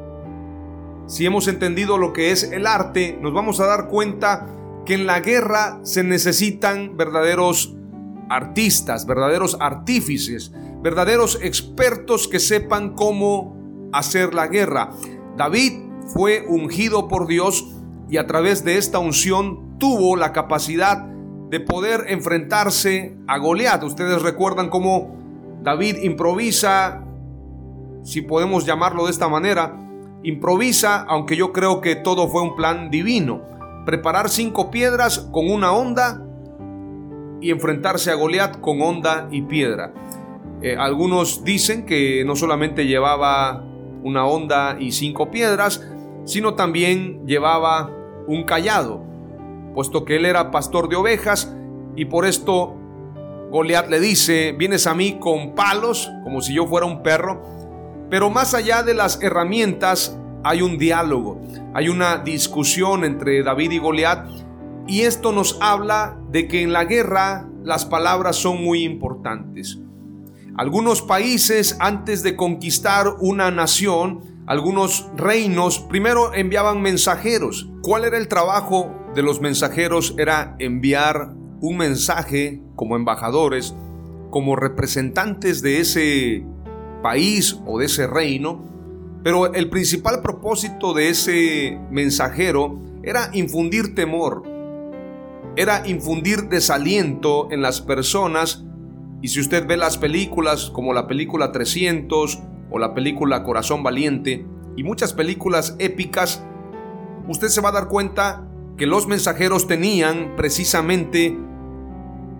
Si 1.09 1.25
hemos 1.25 1.47
entendido 1.47 1.97
lo 1.97 2.13
que 2.13 2.29
es 2.29 2.43
el 2.43 2.67
arte, 2.67 3.17
nos 3.19 3.33
vamos 3.33 3.59
a 3.59 3.65
dar 3.65 3.87
cuenta 3.87 4.45
que 4.85 4.93
en 4.93 5.07
la 5.07 5.21
guerra 5.21 5.79
se 5.81 6.03
necesitan 6.03 6.97
verdaderos 6.97 7.75
artistas, 8.29 9.07
verdaderos 9.07 9.57
artífices, 9.59 10.51
verdaderos 10.83 11.39
expertos 11.41 12.27
que 12.27 12.37
sepan 12.37 12.93
cómo 12.93 13.89
hacer 13.91 14.35
la 14.35 14.45
guerra. 14.45 14.91
David 15.35 15.81
fue 16.13 16.45
ungido 16.47 17.07
por 17.07 17.25
Dios 17.25 17.73
y 18.07 18.17
a 18.17 18.27
través 18.27 18.63
de 18.63 18.77
esta 18.77 18.99
unción 18.99 19.79
tuvo 19.79 20.15
la 20.15 20.31
capacidad 20.31 21.07
de 21.49 21.59
poder 21.59 22.05
enfrentarse 22.09 23.17
a 23.25 23.39
Goliat. 23.39 23.83
Ustedes 23.83 24.21
recuerdan 24.21 24.69
cómo 24.69 25.17
David 25.63 26.03
improvisa, 26.03 27.03
si 28.03 28.21
podemos 28.21 28.67
llamarlo 28.67 29.05
de 29.05 29.11
esta 29.11 29.27
manera, 29.27 29.88
improvisa, 30.23 31.03
aunque 31.07 31.35
yo 31.35 31.53
creo 31.53 31.81
que 31.81 31.95
todo 31.95 32.27
fue 32.27 32.41
un 32.41 32.55
plan 32.55 32.89
divino. 32.89 33.41
Preparar 33.85 34.29
cinco 34.29 34.69
piedras 34.71 35.19
con 35.31 35.49
una 35.49 35.71
onda 35.71 36.25
y 37.41 37.51
enfrentarse 37.51 38.11
a 38.11 38.15
Goliat 38.15 38.59
con 38.59 38.81
onda 38.81 39.27
y 39.31 39.41
piedra. 39.43 39.93
Eh, 40.61 40.75
algunos 40.77 41.43
dicen 41.43 41.85
que 41.85 42.23
no 42.25 42.35
solamente 42.35 42.85
llevaba 42.85 43.63
una 44.03 44.25
honda 44.25 44.77
y 44.79 44.91
cinco 44.91 45.31
piedras, 45.31 45.87
sino 46.25 46.55
también 46.55 47.25
llevaba 47.25 47.91
un 48.27 48.43
callado, 48.43 49.03
puesto 49.73 50.05
que 50.05 50.17
él 50.17 50.25
era 50.25 50.51
pastor 50.51 50.89
de 50.89 50.97
ovejas 50.97 51.55
y 51.95 52.05
por 52.05 52.25
esto 52.25 52.75
Goliat 53.51 53.89
le 53.89 53.99
dice, 53.99 54.51
vienes 54.51 54.85
a 54.85 54.93
mí 54.93 55.17
con 55.19 55.55
palos, 55.55 56.09
como 56.23 56.41
si 56.41 56.53
yo 56.53 56.67
fuera 56.67 56.85
un 56.85 57.01
perro, 57.01 57.41
pero 58.09 58.29
más 58.29 58.53
allá 58.53 58.83
de 58.83 58.93
las 58.93 59.21
herramientas 59.21 60.17
hay 60.43 60.61
un 60.61 60.77
diálogo, 60.77 61.41
hay 61.73 61.89
una 61.89 62.17
discusión 62.17 63.03
entre 63.03 63.43
David 63.43 63.71
y 63.71 63.77
Goliat 63.79 64.27
y 64.87 65.01
esto 65.01 65.31
nos 65.31 65.57
habla 65.61 66.17
de 66.31 66.47
que 66.47 66.63
en 66.63 66.73
la 66.73 66.85
guerra 66.85 67.47
las 67.63 67.85
palabras 67.85 68.37
son 68.37 68.63
muy 68.63 68.83
importantes. 68.83 69.79
Algunos 70.57 71.01
países 71.01 71.77
antes 71.79 72.23
de 72.23 72.35
conquistar 72.35 73.15
una 73.19 73.51
nación, 73.51 74.43
algunos 74.47 75.07
reinos, 75.15 75.79
primero 75.79 76.33
enviaban 76.33 76.81
mensajeros. 76.81 77.69
¿Cuál 77.81 78.03
era 78.03 78.17
el 78.17 78.27
trabajo 78.27 78.93
de 79.13 79.21
los 79.21 79.41
mensajeros? 79.41 80.15
Era 80.17 80.55
enviar 80.59 81.33
un 81.61 81.77
mensaje 81.77 82.61
como 82.75 82.95
embajadores, 82.95 83.75
como 84.31 84.55
representantes 84.55 85.61
de 85.61 85.79
ese 85.79 86.45
país 87.01 87.59
o 87.65 87.79
de 87.79 87.85
ese 87.85 88.07
reino. 88.07 88.63
Pero 89.23 89.53
el 89.53 89.69
principal 89.69 90.21
propósito 90.21 90.93
de 90.93 91.09
ese 91.09 91.79
mensajero 91.91 92.79
era 93.03 93.29
infundir 93.33 93.95
temor, 93.95 94.43
era 95.55 95.87
infundir 95.87 96.47
desaliento 96.47 97.49
en 97.51 97.61
las 97.61 97.81
personas 97.81 98.63
y 99.21 99.27
si 99.27 99.41
usted 99.41 99.67
ve 99.67 99.75
las 99.75 99.97
películas 99.97 100.69
como 100.69 100.93
la 100.93 101.07
película 101.07 101.51
300 101.51 102.39
o 102.71 102.79
la 102.79 102.93
película 102.93 103.43
Corazón 103.43 103.83
Valiente 103.83 104.45
y 104.77 104.83
muchas 104.83 105.13
películas 105.13 105.75
épicas, 105.79 106.43
usted 107.27 107.49
se 107.49 107.61
va 107.61 107.69
a 107.69 107.73
dar 107.73 107.87
cuenta 107.89 108.47
que 108.77 108.85
los 108.85 109.07
mensajeros 109.07 109.67
tenían 109.67 110.35
precisamente 110.37 111.37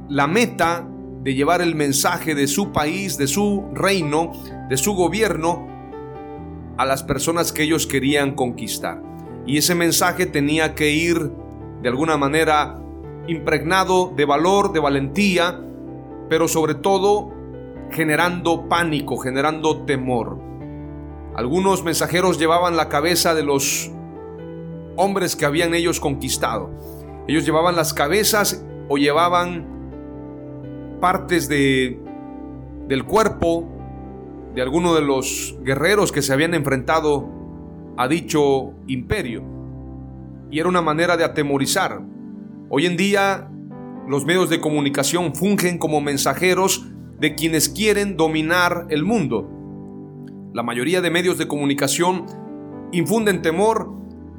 la 0.07 0.27
meta 0.27 0.87
de 1.23 1.33
llevar 1.33 1.61
el 1.61 1.75
mensaje 1.75 2.35
de 2.35 2.47
su 2.47 2.71
país, 2.71 3.17
de 3.17 3.27
su 3.27 3.65
reino, 3.73 4.31
de 4.69 4.77
su 4.77 4.93
gobierno 4.93 5.67
a 6.77 6.85
las 6.85 7.03
personas 7.03 7.51
que 7.51 7.63
ellos 7.63 7.87
querían 7.87 8.35
conquistar. 8.35 9.01
Y 9.45 9.57
ese 9.57 9.75
mensaje 9.75 10.25
tenía 10.25 10.75
que 10.75 10.91
ir 10.91 11.31
de 11.81 11.89
alguna 11.89 12.17
manera 12.17 12.79
impregnado 13.27 14.13
de 14.15 14.25
valor, 14.25 14.71
de 14.71 14.79
valentía, 14.79 15.59
pero 16.29 16.47
sobre 16.47 16.75
todo 16.75 17.33
generando 17.91 18.69
pánico, 18.69 19.17
generando 19.17 19.81
temor. 19.81 20.39
Algunos 21.35 21.83
mensajeros 21.83 22.39
llevaban 22.39 22.77
la 22.77 22.89
cabeza 22.89 23.33
de 23.33 23.43
los 23.43 23.91
hombres 24.95 25.35
que 25.35 25.45
habían 25.45 25.73
ellos 25.73 25.99
conquistado. 25.99 26.69
Ellos 27.27 27.45
llevaban 27.45 27.75
las 27.75 27.93
cabezas 27.93 28.65
o 28.87 28.97
llevaban 28.97 29.78
partes 30.99 31.47
de, 31.47 31.99
del 32.87 33.05
cuerpo 33.05 33.67
de 34.55 34.61
alguno 34.61 34.93
de 34.95 35.01
los 35.01 35.55
guerreros 35.63 36.11
que 36.11 36.21
se 36.21 36.33
habían 36.33 36.53
enfrentado 36.53 37.29
a 37.97 38.07
dicho 38.07 38.73
imperio. 38.87 39.43
Y 40.51 40.59
era 40.59 40.69
una 40.69 40.81
manera 40.81 41.17
de 41.17 41.23
atemorizar. 41.23 42.01
Hoy 42.69 42.85
en 42.85 42.97
día 42.97 43.49
los 44.07 44.25
medios 44.25 44.49
de 44.49 44.59
comunicación 44.59 45.35
fungen 45.35 45.77
como 45.77 46.01
mensajeros 46.01 46.87
de 47.19 47.35
quienes 47.35 47.69
quieren 47.69 48.17
dominar 48.17 48.87
el 48.89 49.03
mundo. 49.03 49.47
La 50.53 50.63
mayoría 50.63 51.01
de 51.01 51.11
medios 51.11 51.37
de 51.37 51.47
comunicación 51.47 52.25
infunden 52.91 53.41
temor, 53.41 53.91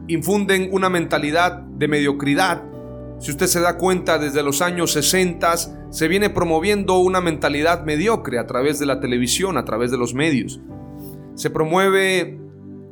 infunden 0.09 0.71
una 0.73 0.89
mentalidad 0.89 1.61
de 1.61 1.87
mediocridad. 1.87 2.65
Si 3.21 3.31
usted 3.31 3.49
se 3.49 3.61
da 3.61 3.77
cuenta, 3.77 4.19
desde 4.19 4.43
los 4.43 4.63
años 4.63 4.93
60 4.93 5.91
se 5.91 6.09
viene 6.09 6.31
promoviendo 6.31 6.99
una 6.99 7.21
mentalidad 7.21 7.85
mediocre 7.85 8.39
a 8.39 8.47
través 8.47 8.79
de 8.79 8.87
la 8.87 8.99
televisión, 8.99 9.59
a 9.59 9.67
través 9.67 9.91
de 9.91 9.99
los 9.99 10.15
medios. 10.15 10.59
Se 11.35 11.51
promueve 11.51 12.41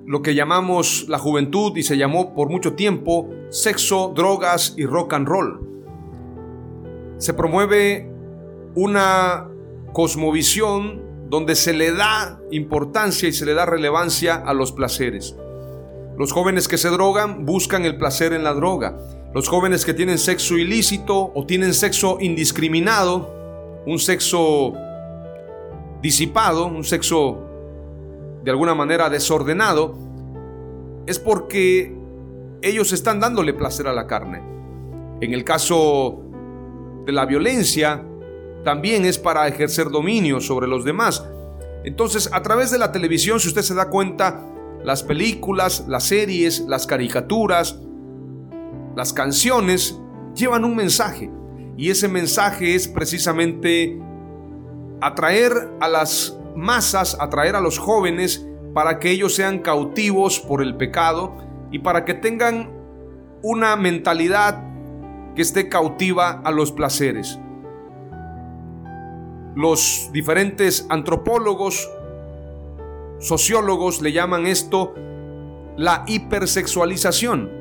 lo 0.06 0.20
que 0.20 0.34
llamamos 0.34 1.06
la 1.08 1.18
juventud 1.18 1.74
y 1.78 1.82
se 1.82 1.96
llamó 1.96 2.34
por 2.34 2.50
mucho 2.50 2.74
tiempo 2.74 3.30
sexo, 3.48 4.12
drogas 4.14 4.74
y 4.76 4.84
rock 4.84 5.14
and 5.14 5.26
roll. 5.26 5.66
Se 7.16 7.32
promueve 7.32 8.10
una 8.74 9.48
cosmovisión 9.94 11.02
donde 11.30 11.54
se 11.54 11.72
le 11.72 11.92
da 11.92 12.38
importancia 12.50 13.30
y 13.30 13.32
se 13.32 13.46
le 13.46 13.54
da 13.54 13.64
relevancia 13.64 14.34
a 14.34 14.52
los 14.52 14.72
placeres. 14.72 15.36
Los 16.18 16.32
jóvenes 16.32 16.68
que 16.68 16.76
se 16.76 16.90
drogan 16.90 17.46
buscan 17.46 17.86
el 17.86 17.96
placer 17.96 18.34
en 18.34 18.44
la 18.44 18.52
droga. 18.52 18.98
Los 19.34 19.46
jóvenes 19.46 19.84
que 19.84 19.92
tienen 19.92 20.18
sexo 20.18 20.56
ilícito 20.56 21.32
o 21.34 21.44
tienen 21.44 21.74
sexo 21.74 22.16
indiscriminado, 22.18 23.82
un 23.84 23.98
sexo 23.98 24.72
disipado, 26.00 26.66
un 26.66 26.82
sexo 26.82 27.38
de 28.42 28.50
alguna 28.50 28.74
manera 28.74 29.10
desordenado, 29.10 29.94
es 31.06 31.18
porque 31.18 31.94
ellos 32.62 32.92
están 32.92 33.20
dándole 33.20 33.52
placer 33.52 33.86
a 33.86 33.92
la 33.92 34.06
carne. 34.06 34.42
En 35.20 35.34
el 35.34 35.44
caso 35.44 36.22
de 37.04 37.12
la 37.12 37.26
violencia, 37.26 38.02
también 38.64 39.04
es 39.04 39.18
para 39.18 39.46
ejercer 39.46 39.90
dominio 39.90 40.40
sobre 40.40 40.66
los 40.66 40.84
demás. 40.84 41.24
Entonces, 41.84 42.30
a 42.32 42.42
través 42.42 42.70
de 42.70 42.78
la 42.78 42.92
televisión, 42.92 43.40
si 43.40 43.48
usted 43.48 43.62
se 43.62 43.74
da 43.74 43.90
cuenta, 43.90 44.42
las 44.84 45.02
películas, 45.02 45.84
las 45.86 46.04
series, 46.04 46.60
las 46.60 46.86
caricaturas, 46.86 47.78
las 48.98 49.12
canciones 49.12 49.96
llevan 50.34 50.64
un 50.64 50.74
mensaje. 50.74 51.30
Y 51.76 51.90
ese 51.90 52.08
mensaje 52.08 52.74
es 52.74 52.88
precisamente 52.88 53.96
atraer 55.00 55.52
a 55.78 55.86
las 55.86 56.36
masas, 56.56 57.16
atraer 57.20 57.54
a 57.54 57.60
los 57.60 57.78
jóvenes 57.78 58.44
para 58.74 58.98
que 58.98 59.12
ellos 59.12 59.36
sean 59.36 59.60
cautivos 59.60 60.40
por 60.40 60.62
el 60.62 60.76
pecado 60.76 61.36
y 61.70 61.78
para 61.78 62.04
que 62.04 62.14
tengan 62.14 62.70
una 63.40 63.76
mentalidad 63.76 64.64
que 65.36 65.42
esté 65.42 65.68
cautiva 65.68 66.42
a 66.44 66.50
los 66.50 66.72
placeres 66.72 67.38
los 69.54 70.10
diferentes 70.12 70.86
antropólogos, 70.88 71.90
sociólogos 73.18 74.00
le 74.00 74.12
llaman 74.12 74.46
esto 74.46 74.94
la 75.76 76.04
hipersexualización. 76.06 77.57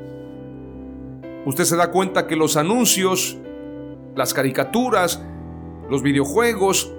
Usted 1.44 1.64
se 1.64 1.76
da 1.76 1.90
cuenta 1.90 2.26
que 2.26 2.36
los 2.36 2.56
anuncios, 2.56 3.38
las 4.14 4.34
caricaturas, 4.34 5.22
los 5.88 6.02
videojuegos, 6.02 6.92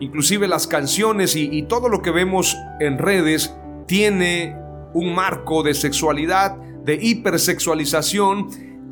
inclusive 0.00 0.46
las 0.46 0.66
canciones 0.66 1.34
y, 1.36 1.62
todo 1.62 1.88
lo 1.88 2.02
que 2.02 2.10
vemos 2.10 2.56
en 2.80 2.98
redes 2.98 3.54
tiene 3.86 4.56
un 4.92 5.14
marco 5.14 5.62
de 5.62 5.74
sexualidad, 5.74 6.56
de 6.56 6.94
hipersexualización 6.94 8.48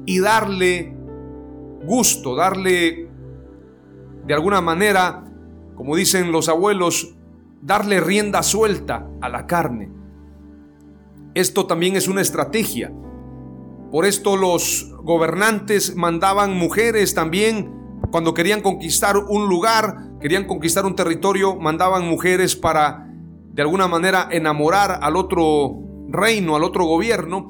y 0.06 0.18
darle 0.18 0.94
gusto, 1.84 2.34
darle 2.34 3.08
de 4.26 4.34
alguna 4.34 4.60
manera 4.60 5.24
como 5.74 5.96
dicen 5.96 6.32
los 6.32 6.48
abuelos, 6.48 7.14
darle 7.60 8.00
rienda 8.00 8.42
suelta 8.42 9.08
a 9.20 9.28
la 9.28 9.46
carne. 9.46 9.90
Esto 11.34 11.66
también 11.66 11.96
es 11.96 12.08
una 12.08 12.20
estrategia. 12.20 12.92
Por 13.90 14.06
esto 14.06 14.36
los 14.36 14.93
gobernantes 15.04 15.94
mandaban 15.96 16.56
mujeres 16.56 17.14
también 17.14 17.70
cuando 18.10 18.32
querían 18.34 18.62
conquistar 18.62 19.16
un 19.16 19.48
lugar, 19.48 19.96
querían 20.20 20.46
conquistar 20.46 20.86
un 20.86 20.96
territorio, 20.96 21.56
mandaban 21.56 22.06
mujeres 22.06 22.56
para 22.56 23.08
de 23.52 23.62
alguna 23.62 23.86
manera 23.86 24.28
enamorar 24.30 24.98
al 25.02 25.16
otro 25.16 25.78
reino, 26.08 26.56
al 26.56 26.64
otro 26.64 26.84
gobierno, 26.86 27.48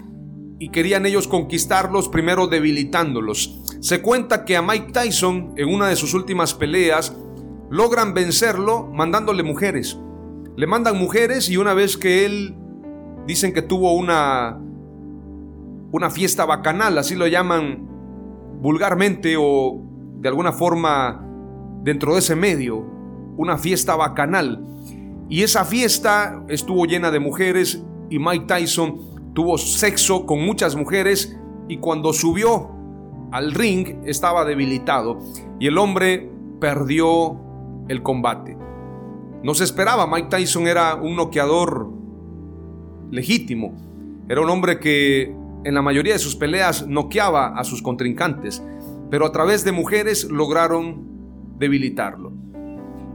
y 0.58 0.70
querían 0.70 1.06
ellos 1.06 1.28
conquistarlos 1.28 2.08
primero 2.08 2.46
debilitándolos. 2.46 3.60
Se 3.80 4.00
cuenta 4.00 4.44
que 4.44 4.56
a 4.56 4.62
Mike 4.62 4.92
Tyson 4.92 5.52
en 5.56 5.68
una 5.68 5.88
de 5.88 5.96
sus 5.96 6.14
últimas 6.14 6.54
peleas 6.54 7.16
logran 7.70 8.14
vencerlo 8.14 8.88
mandándole 8.92 9.42
mujeres. 9.42 9.98
Le 10.56 10.66
mandan 10.66 10.96
mujeres 10.96 11.48
y 11.48 11.56
una 11.56 11.74
vez 11.74 11.96
que 11.96 12.24
él 12.24 12.56
dicen 13.26 13.52
que 13.52 13.62
tuvo 13.62 13.92
una 13.92 14.60
una 15.94 16.10
fiesta 16.10 16.44
bacanal, 16.44 16.98
así 16.98 17.14
lo 17.14 17.28
llaman 17.28 17.86
vulgarmente 18.60 19.36
o 19.38 19.80
de 20.18 20.28
alguna 20.28 20.50
forma 20.50 21.24
dentro 21.84 22.14
de 22.14 22.18
ese 22.18 22.34
medio, 22.34 22.84
una 23.36 23.58
fiesta 23.58 23.94
bacanal. 23.94 24.66
Y 25.28 25.44
esa 25.44 25.64
fiesta 25.64 26.42
estuvo 26.48 26.84
llena 26.86 27.12
de 27.12 27.20
mujeres 27.20 27.80
y 28.10 28.18
Mike 28.18 28.46
Tyson 28.46 29.34
tuvo 29.34 29.56
sexo 29.56 30.26
con 30.26 30.44
muchas 30.44 30.74
mujeres 30.74 31.38
y 31.68 31.76
cuando 31.76 32.12
subió 32.12 32.70
al 33.30 33.52
ring 33.52 33.98
estaba 34.04 34.44
debilitado 34.44 35.20
y 35.60 35.68
el 35.68 35.78
hombre 35.78 36.28
perdió 36.58 37.36
el 37.86 38.02
combate. 38.02 38.58
No 39.44 39.54
se 39.54 39.62
esperaba, 39.62 40.08
Mike 40.08 40.26
Tyson 40.28 40.66
era 40.66 40.96
un 40.96 41.14
noqueador 41.14 41.88
legítimo, 43.12 43.76
era 44.28 44.40
un 44.40 44.50
hombre 44.50 44.80
que 44.80 45.43
en 45.64 45.74
la 45.74 45.82
mayoría 45.82 46.12
de 46.12 46.18
sus 46.18 46.36
peleas 46.36 46.86
noqueaba 46.86 47.58
a 47.58 47.64
sus 47.64 47.82
contrincantes, 47.82 48.62
pero 49.10 49.26
a 49.26 49.32
través 49.32 49.64
de 49.64 49.72
mujeres 49.72 50.24
lograron 50.30 51.06
debilitarlo. 51.58 52.32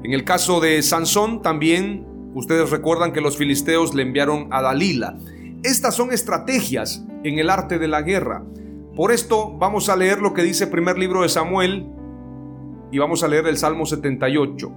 En 0.03 0.13
el 0.13 0.23
caso 0.23 0.59
de 0.59 0.81
Sansón 0.81 1.41
también, 1.41 2.07
ustedes 2.33 2.69
recuerdan 2.69 3.11
que 3.11 3.21
los 3.21 3.37
filisteos 3.37 3.93
le 3.93 4.03
enviaron 4.03 4.47
a 4.51 4.61
Dalila. 4.61 5.17
Estas 5.63 5.95
son 5.95 6.11
estrategias 6.11 7.05
en 7.23 7.37
el 7.37 7.49
arte 7.49 7.79
de 7.79 7.87
la 7.87 8.01
guerra. 8.01 8.43
Por 8.95 9.11
esto 9.11 9.55
vamos 9.57 9.89
a 9.89 9.95
leer 9.95 10.21
lo 10.21 10.33
que 10.33 10.43
dice 10.43 10.65
el 10.65 10.69
primer 10.69 10.97
libro 10.97 11.21
de 11.21 11.29
Samuel, 11.29 11.87
y 12.91 12.97
vamos 12.97 13.23
a 13.23 13.27
leer 13.27 13.45
el 13.45 13.57
Salmo 13.57 13.85
78. 13.85 14.71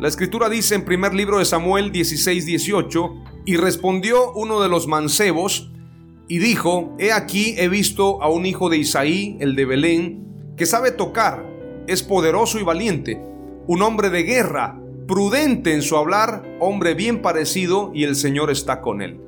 La 0.00 0.08
escritura 0.08 0.48
dice 0.48 0.74
en 0.74 0.84
primer 0.84 1.12
libro 1.12 1.38
de 1.38 1.44
Samuel 1.44 1.92
16, 1.92 2.46
18, 2.46 3.14
y 3.44 3.56
respondió 3.56 4.32
uno 4.32 4.60
de 4.62 4.68
los 4.68 4.86
mancebos 4.86 5.73
y 6.28 6.38
dijo, 6.38 6.94
he 6.98 7.12
aquí 7.12 7.54
he 7.58 7.68
visto 7.68 8.22
a 8.22 8.28
un 8.28 8.46
hijo 8.46 8.68
de 8.70 8.78
Isaí, 8.78 9.36
el 9.40 9.56
de 9.56 9.64
Belén, 9.66 10.24
que 10.56 10.66
sabe 10.66 10.90
tocar, 10.90 11.44
es 11.86 12.02
poderoso 12.02 12.58
y 12.58 12.62
valiente, 12.62 13.20
un 13.66 13.82
hombre 13.82 14.10
de 14.10 14.22
guerra, 14.22 14.80
prudente 15.06 15.74
en 15.74 15.82
su 15.82 15.96
hablar, 15.96 16.42
hombre 16.60 16.94
bien 16.94 17.20
parecido, 17.20 17.90
y 17.94 18.04
el 18.04 18.16
Señor 18.16 18.50
está 18.50 18.80
con 18.80 19.02
él. 19.02 19.20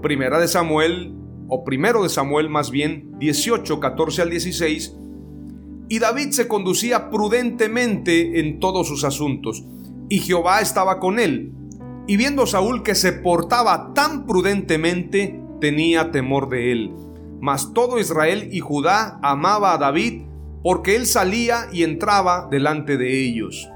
Primera 0.00 0.40
de 0.40 0.48
Samuel, 0.48 1.14
o 1.48 1.64
primero 1.64 2.02
de 2.02 2.08
Samuel 2.08 2.48
más 2.48 2.70
bien, 2.70 3.12
18, 3.18 3.78
14 3.78 4.22
al 4.22 4.30
16, 4.30 4.96
y 5.88 5.98
David 5.98 6.30
se 6.30 6.48
conducía 6.48 7.10
prudentemente 7.10 8.40
en 8.40 8.58
todos 8.58 8.88
sus 8.88 9.04
asuntos, 9.04 9.64
y 10.08 10.18
Jehová 10.18 10.60
estaba 10.60 10.98
con 10.98 11.18
él. 11.18 11.52
Y 12.08 12.16
viendo 12.16 12.46
Saúl 12.46 12.82
que 12.82 12.94
se 12.94 13.12
portaba 13.12 13.92
tan 13.94 14.26
prudentemente, 14.26 15.41
tenía 15.62 16.10
temor 16.10 16.48
de 16.48 16.72
él. 16.72 16.92
Mas 17.40 17.72
todo 17.72 18.00
Israel 18.00 18.48
y 18.50 18.58
Judá 18.58 19.20
amaba 19.22 19.72
a 19.72 19.78
David 19.78 20.22
porque 20.64 20.96
él 20.96 21.06
salía 21.06 21.68
y 21.72 21.84
entraba 21.84 22.48
delante 22.50 22.96
de 22.98 23.24
ellos. 23.24 23.68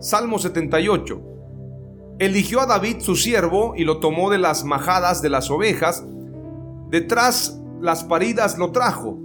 Salmo 0.00 0.38
78. 0.38 1.20
Eligió 2.18 2.62
a 2.62 2.66
David 2.66 3.00
su 3.00 3.14
siervo 3.14 3.74
y 3.76 3.84
lo 3.84 3.98
tomó 3.98 4.30
de 4.30 4.38
las 4.38 4.64
majadas 4.64 5.20
de 5.20 5.28
las 5.28 5.50
ovejas, 5.50 6.02
detrás 6.88 7.60
las 7.82 8.02
paridas 8.02 8.56
lo 8.56 8.72
trajo, 8.72 9.18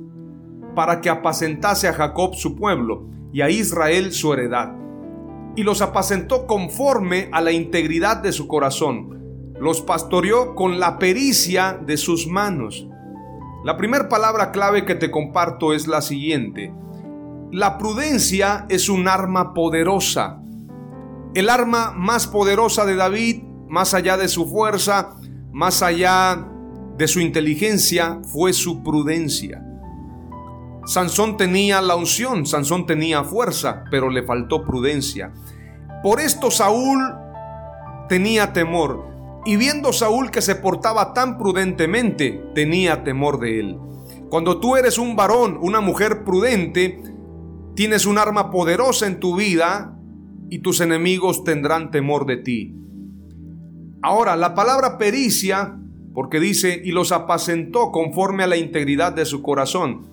para 0.75 0.99
que 0.99 1.09
apacentase 1.09 1.87
a 1.87 1.93
Jacob 1.93 2.35
su 2.35 2.55
pueblo 2.57 3.07
y 3.31 3.41
a 3.41 3.49
Israel 3.49 4.11
su 4.11 4.33
heredad. 4.33 4.73
Y 5.55 5.63
los 5.63 5.81
apacentó 5.81 6.45
conforme 6.45 7.29
a 7.31 7.39
la 7.39 7.53
integridad 7.53 8.17
de 8.17 8.33
su 8.33 8.45
corazón, 8.47 9.14
los 9.59 9.81
pastoreó 9.81 10.55
con 10.55 10.79
la 10.79 10.99
pericia 10.99 11.79
de 11.85 11.97
sus 11.97 12.27
manos. 12.27 12.87
La 13.63 13.77
primera 13.77 14.09
palabra 14.09 14.51
clave 14.51 14.85
que 14.85 14.95
te 14.95 15.09
comparto 15.09 15.73
es 15.73 15.87
la 15.87 16.01
siguiente. 16.01 16.73
La 17.51 17.77
prudencia 17.77 18.65
es 18.69 18.89
un 18.89 19.07
arma 19.07 19.53
poderosa. 19.53 20.41
El 21.33 21.49
arma 21.49 21.91
más 21.91 22.27
poderosa 22.27 22.85
de 22.85 22.95
David, 22.95 23.43
más 23.67 23.93
allá 23.93 24.17
de 24.17 24.27
su 24.27 24.47
fuerza, 24.47 25.15
más 25.51 25.81
allá 25.81 26.47
de 26.97 27.07
su 27.07 27.19
inteligencia, 27.19 28.19
fue 28.23 28.53
su 28.53 28.83
prudencia. 28.83 29.63
Sansón 30.85 31.35
tenía 31.37 31.81
la 31.81 31.95
unción, 31.95 32.45
Sansón 32.45 32.85
tenía 32.85 33.23
fuerza, 33.23 33.83
pero 33.89 34.09
le 34.09 34.23
faltó 34.23 34.63
prudencia. 34.63 35.33
Por 36.03 36.19
esto 36.19 36.51
Saúl 36.51 36.99
tenía 38.07 38.53
temor 38.53 39.14
y 39.45 39.57
viendo 39.57 39.93
Saúl 39.93 40.31
que 40.31 40.41
se 40.41 40.55
portaba 40.55 41.13
tan 41.13 41.37
prudentemente, 41.37 42.43
tenía 42.55 43.03
temor 43.03 43.39
de 43.39 43.59
él. 43.59 43.77
Cuando 44.29 44.59
tú 44.59 44.75
eres 44.75 44.97
un 44.97 45.15
varón, 45.15 45.59
una 45.61 45.81
mujer 45.81 46.23
prudente, 46.23 46.99
tienes 47.75 48.07
un 48.07 48.17
arma 48.17 48.49
poderosa 48.49 49.05
en 49.05 49.19
tu 49.19 49.35
vida 49.35 49.97
y 50.49 50.59
tus 50.59 50.81
enemigos 50.81 51.43
tendrán 51.43 51.91
temor 51.91 52.25
de 52.25 52.37
ti. 52.37 52.75
Ahora, 54.01 54.35
la 54.35 54.55
palabra 54.55 54.97
pericia, 54.97 55.79
porque 56.13 56.39
dice, 56.39 56.81
y 56.83 56.91
los 56.91 57.11
apacentó 57.11 57.91
conforme 57.91 58.43
a 58.43 58.47
la 58.47 58.57
integridad 58.57 59.13
de 59.13 59.25
su 59.25 59.41
corazón, 59.41 60.07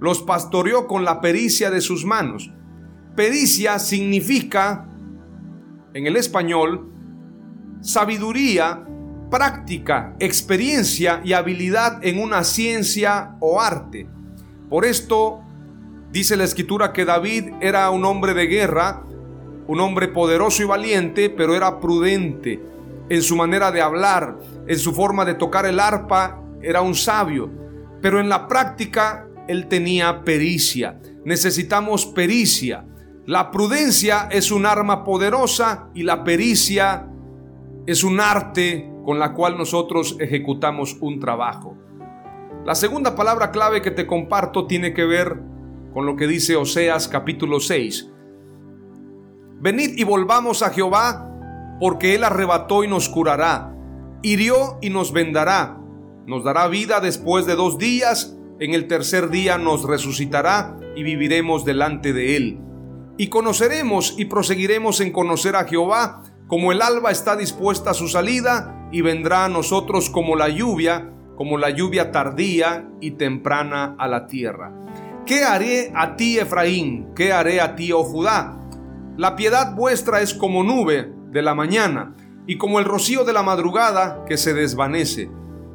los 0.00 0.22
pastoreó 0.22 0.86
con 0.86 1.04
la 1.04 1.20
pericia 1.20 1.70
de 1.70 1.80
sus 1.80 2.04
manos. 2.04 2.52
Pericia 3.16 3.78
significa, 3.78 4.88
en 5.92 6.06
el 6.06 6.16
español, 6.16 6.92
sabiduría, 7.80 8.84
práctica, 9.30 10.14
experiencia 10.18 11.20
y 11.24 11.32
habilidad 11.32 12.04
en 12.04 12.20
una 12.20 12.44
ciencia 12.44 13.36
o 13.40 13.60
arte. 13.60 14.08
Por 14.68 14.84
esto 14.84 15.40
dice 16.10 16.36
la 16.36 16.44
escritura 16.44 16.92
que 16.92 17.04
David 17.04 17.54
era 17.60 17.90
un 17.90 18.04
hombre 18.04 18.34
de 18.34 18.46
guerra, 18.46 19.02
un 19.66 19.80
hombre 19.80 20.08
poderoso 20.08 20.62
y 20.62 20.66
valiente, 20.66 21.30
pero 21.30 21.54
era 21.54 21.78
prudente 21.80 22.60
en 23.08 23.22
su 23.22 23.36
manera 23.36 23.70
de 23.70 23.80
hablar, 23.80 24.38
en 24.66 24.78
su 24.78 24.94
forma 24.94 25.24
de 25.24 25.34
tocar 25.34 25.66
el 25.66 25.80
arpa, 25.80 26.42
era 26.62 26.82
un 26.82 26.94
sabio, 26.94 27.50
pero 28.02 28.20
en 28.20 28.28
la 28.28 28.48
práctica 28.48 29.26
él 29.46 29.66
tenía 29.66 30.24
pericia. 30.24 30.98
Necesitamos 31.24 32.06
pericia. 32.06 32.84
La 33.26 33.50
prudencia 33.50 34.28
es 34.30 34.50
un 34.50 34.66
arma 34.66 35.04
poderosa 35.04 35.88
y 35.94 36.02
la 36.02 36.24
pericia 36.24 37.06
es 37.88 38.04
un 38.04 38.20
arte 38.20 38.86
con 39.02 39.18
la 39.18 39.32
cual 39.32 39.56
nosotros 39.56 40.18
ejecutamos 40.20 40.98
un 41.00 41.18
trabajo. 41.20 41.74
La 42.66 42.74
segunda 42.74 43.16
palabra 43.16 43.50
clave 43.50 43.80
que 43.80 43.90
te 43.90 44.06
comparto 44.06 44.66
tiene 44.66 44.92
que 44.92 45.06
ver 45.06 45.40
con 45.94 46.04
lo 46.04 46.14
que 46.14 46.26
dice 46.26 46.54
Oseas 46.54 47.08
capítulo 47.08 47.60
6. 47.60 48.10
Venid 49.62 49.96
y 49.96 50.04
volvamos 50.04 50.62
a 50.62 50.68
Jehová, 50.68 51.32
porque 51.80 52.14
Él 52.14 52.24
arrebató 52.24 52.84
y 52.84 52.88
nos 52.88 53.08
curará, 53.08 53.74
hirió 54.20 54.76
y 54.82 54.90
nos 54.90 55.14
vendará, 55.14 55.78
nos 56.26 56.44
dará 56.44 56.68
vida 56.68 57.00
después 57.00 57.46
de 57.46 57.54
dos 57.54 57.78
días, 57.78 58.36
en 58.60 58.74
el 58.74 58.86
tercer 58.86 59.30
día 59.30 59.56
nos 59.56 59.84
resucitará 59.84 60.76
y 60.94 61.04
viviremos 61.04 61.64
delante 61.64 62.12
de 62.12 62.36
Él. 62.36 62.60
Y 63.16 63.28
conoceremos 63.28 64.14
y 64.18 64.26
proseguiremos 64.26 65.00
en 65.00 65.10
conocer 65.10 65.56
a 65.56 65.64
Jehová, 65.64 66.22
como 66.48 66.72
el 66.72 66.80
alba 66.80 67.10
está 67.10 67.36
dispuesta 67.36 67.90
a 67.90 67.94
su 67.94 68.08
salida 68.08 68.88
y 68.90 69.02
vendrá 69.02 69.44
a 69.44 69.48
nosotros 69.50 70.08
como 70.08 70.34
la 70.34 70.48
lluvia, 70.48 71.12
como 71.36 71.58
la 71.58 71.68
lluvia 71.68 72.10
tardía 72.10 72.88
y 73.02 73.12
temprana 73.12 73.94
a 73.98 74.08
la 74.08 74.26
tierra. 74.26 74.72
¿Qué 75.26 75.44
haré 75.44 75.92
a 75.94 76.16
ti, 76.16 76.38
Efraín? 76.38 77.10
¿Qué 77.14 77.34
haré 77.34 77.60
a 77.60 77.76
ti, 77.76 77.92
oh 77.92 78.02
Judá? 78.02 78.58
La 79.18 79.36
piedad 79.36 79.74
vuestra 79.74 80.22
es 80.22 80.32
como 80.32 80.64
nube 80.64 81.12
de 81.30 81.42
la 81.42 81.54
mañana 81.54 82.16
y 82.46 82.56
como 82.56 82.78
el 82.78 82.86
rocío 82.86 83.24
de 83.24 83.34
la 83.34 83.42
madrugada 83.42 84.24
que 84.26 84.38
se 84.38 84.54
desvanece. 84.54 85.30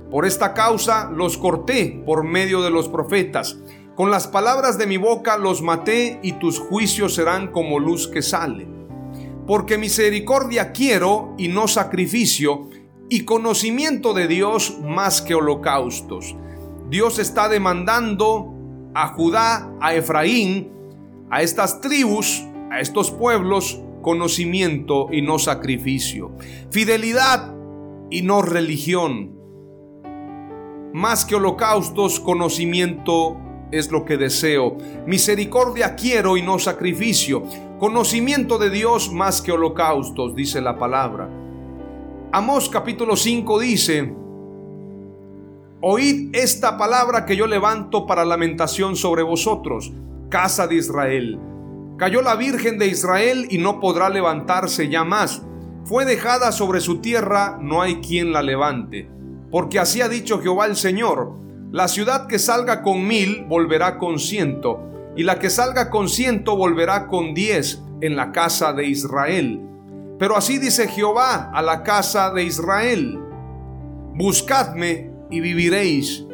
Por 0.09 0.25
esta 0.25 0.55
causa 0.55 1.07
los 1.15 1.37
corté 1.37 2.01
por 2.03 2.23
medio 2.23 2.63
de 2.63 2.71
los 2.71 2.89
profetas. 2.89 3.59
Con 3.93 4.09
las 4.09 4.27
palabras 4.27 4.79
de 4.79 4.87
mi 4.87 4.97
boca 4.97 5.37
los 5.37 5.61
maté 5.61 6.19
y 6.23 6.33
tus 6.33 6.57
juicios 6.57 7.13
serán 7.13 7.51
como 7.51 7.77
luz 7.77 8.07
que 8.07 8.23
sale 8.23 8.82
porque 9.47 9.77
misericordia 9.77 10.71
quiero 10.71 11.33
y 11.37 11.47
no 11.47 11.67
sacrificio, 11.67 12.69
y 13.09 13.25
conocimiento 13.25 14.13
de 14.13 14.27
Dios 14.27 14.79
más 14.81 15.21
que 15.21 15.35
holocaustos. 15.35 16.35
Dios 16.89 17.19
está 17.19 17.49
demandando 17.49 18.53
a 18.95 19.07
Judá, 19.09 19.71
a 19.81 19.93
Efraín, 19.93 20.71
a 21.29 21.41
estas 21.41 21.81
tribus, 21.81 22.43
a 22.71 22.79
estos 22.79 23.11
pueblos, 23.11 23.81
conocimiento 24.01 25.07
y 25.11 25.21
no 25.21 25.39
sacrificio, 25.39 26.31
fidelidad 26.71 27.53
y 28.09 28.21
no 28.21 28.41
religión. 28.41 29.31
Más 30.93 31.25
que 31.25 31.35
holocaustos, 31.35 32.19
conocimiento 32.19 33.37
es 33.71 33.91
lo 33.91 34.05
que 34.05 34.17
deseo. 34.17 34.77
Misericordia 35.07 35.95
quiero 35.95 36.37
y 36.37 36.43
no 36.43 36.59
sacrificio. 36.59 37.43
Conocimiento 37.83 38.59
de 38.59 38.69
Dios 38.69 39.11
más 39.11 39.41
que 39.41 39.51
holocaustos, 39.51 40.33
dice 40.35 40.61
la 40.61 40.79
palabra. 40.79 41.27
Amós 42.31 42.69
capítulo 42.69 43.17
5 43.17 43.59
dice, 43.59 44.15
Oíd 45.81 46.33
esta 46.33 46.77
palabra 46.77 47.25
que 47.25 47.35
yo 47.35 47.45
levanto 47.45 48.07
para 48.07 48.23
lamentación 48.23 48.95
sobre 48.95 49.21
vosotros, 49.21 49.91
casa 50.29 50.65
de 50.65 50.75
Israel. 50.75 51.37
Cayó 51.97 52.21
la 52.21 52.35
Virgen 52.35 52.79
de 52.79 52.87
Israel 52.87 53.47
y 53.49 53.57
no 53.57 53.81
podrá 53.81 54.07
levantarse 54.07 54.87
ya 54.87 55.03
más. 55.03 55.41
Fue 55.83 56.05
dejada 56.05 56.53
sobre 56.53 56.79
su 56.79 56.99
tierra, 56.99 57.57
no 57.59 57.81
hay 57.81 57.95
quien 57.95 58.31
la 58.31 58.43
levante. 58.43 59.09
Porque 59.51 59.79
así 59.79 59.99
ha 59.99 60.07
dicho 60.07 60.39
Jehová 60.39 60.67
el 60.67 60.77
Señor, 60.77 61.33
la 61.73 61.89
ciudad 61.89 62.27
que 62.27 62.39
salga 62.39 62.81
con 62.81 63.05
mil 63.05 63.43
volverá 63.43 63.97
con 63.97 64.19
ciento, 64.19 64.92
y 65.15 65.23
la 65.23 65.39
que 65.39 65.49
salga 65.49 65.89
con 65.89 66.09
ciento 66.09 66.55
volverá 66.55 67.07
con 67.07 67.33
diez 67.33 67.81
en 68.01 68.15
la 68.15 68.31
casa 68.31 68.73
de 68.73 68.85
Israel. 68.85 69.61
Pero 70.19 70.35
así 70.35 70.57
dice 70.57 70.87
Jehová 70.87 71.51
a 71.53 71.61
la 71.61 71.83
casa 71.83 72.31
de 72.31 72.43
Israel, 72.43 73.19
buscadme 74.15 75.11
y 75.29 75.39
viviréis. 75.39 76.25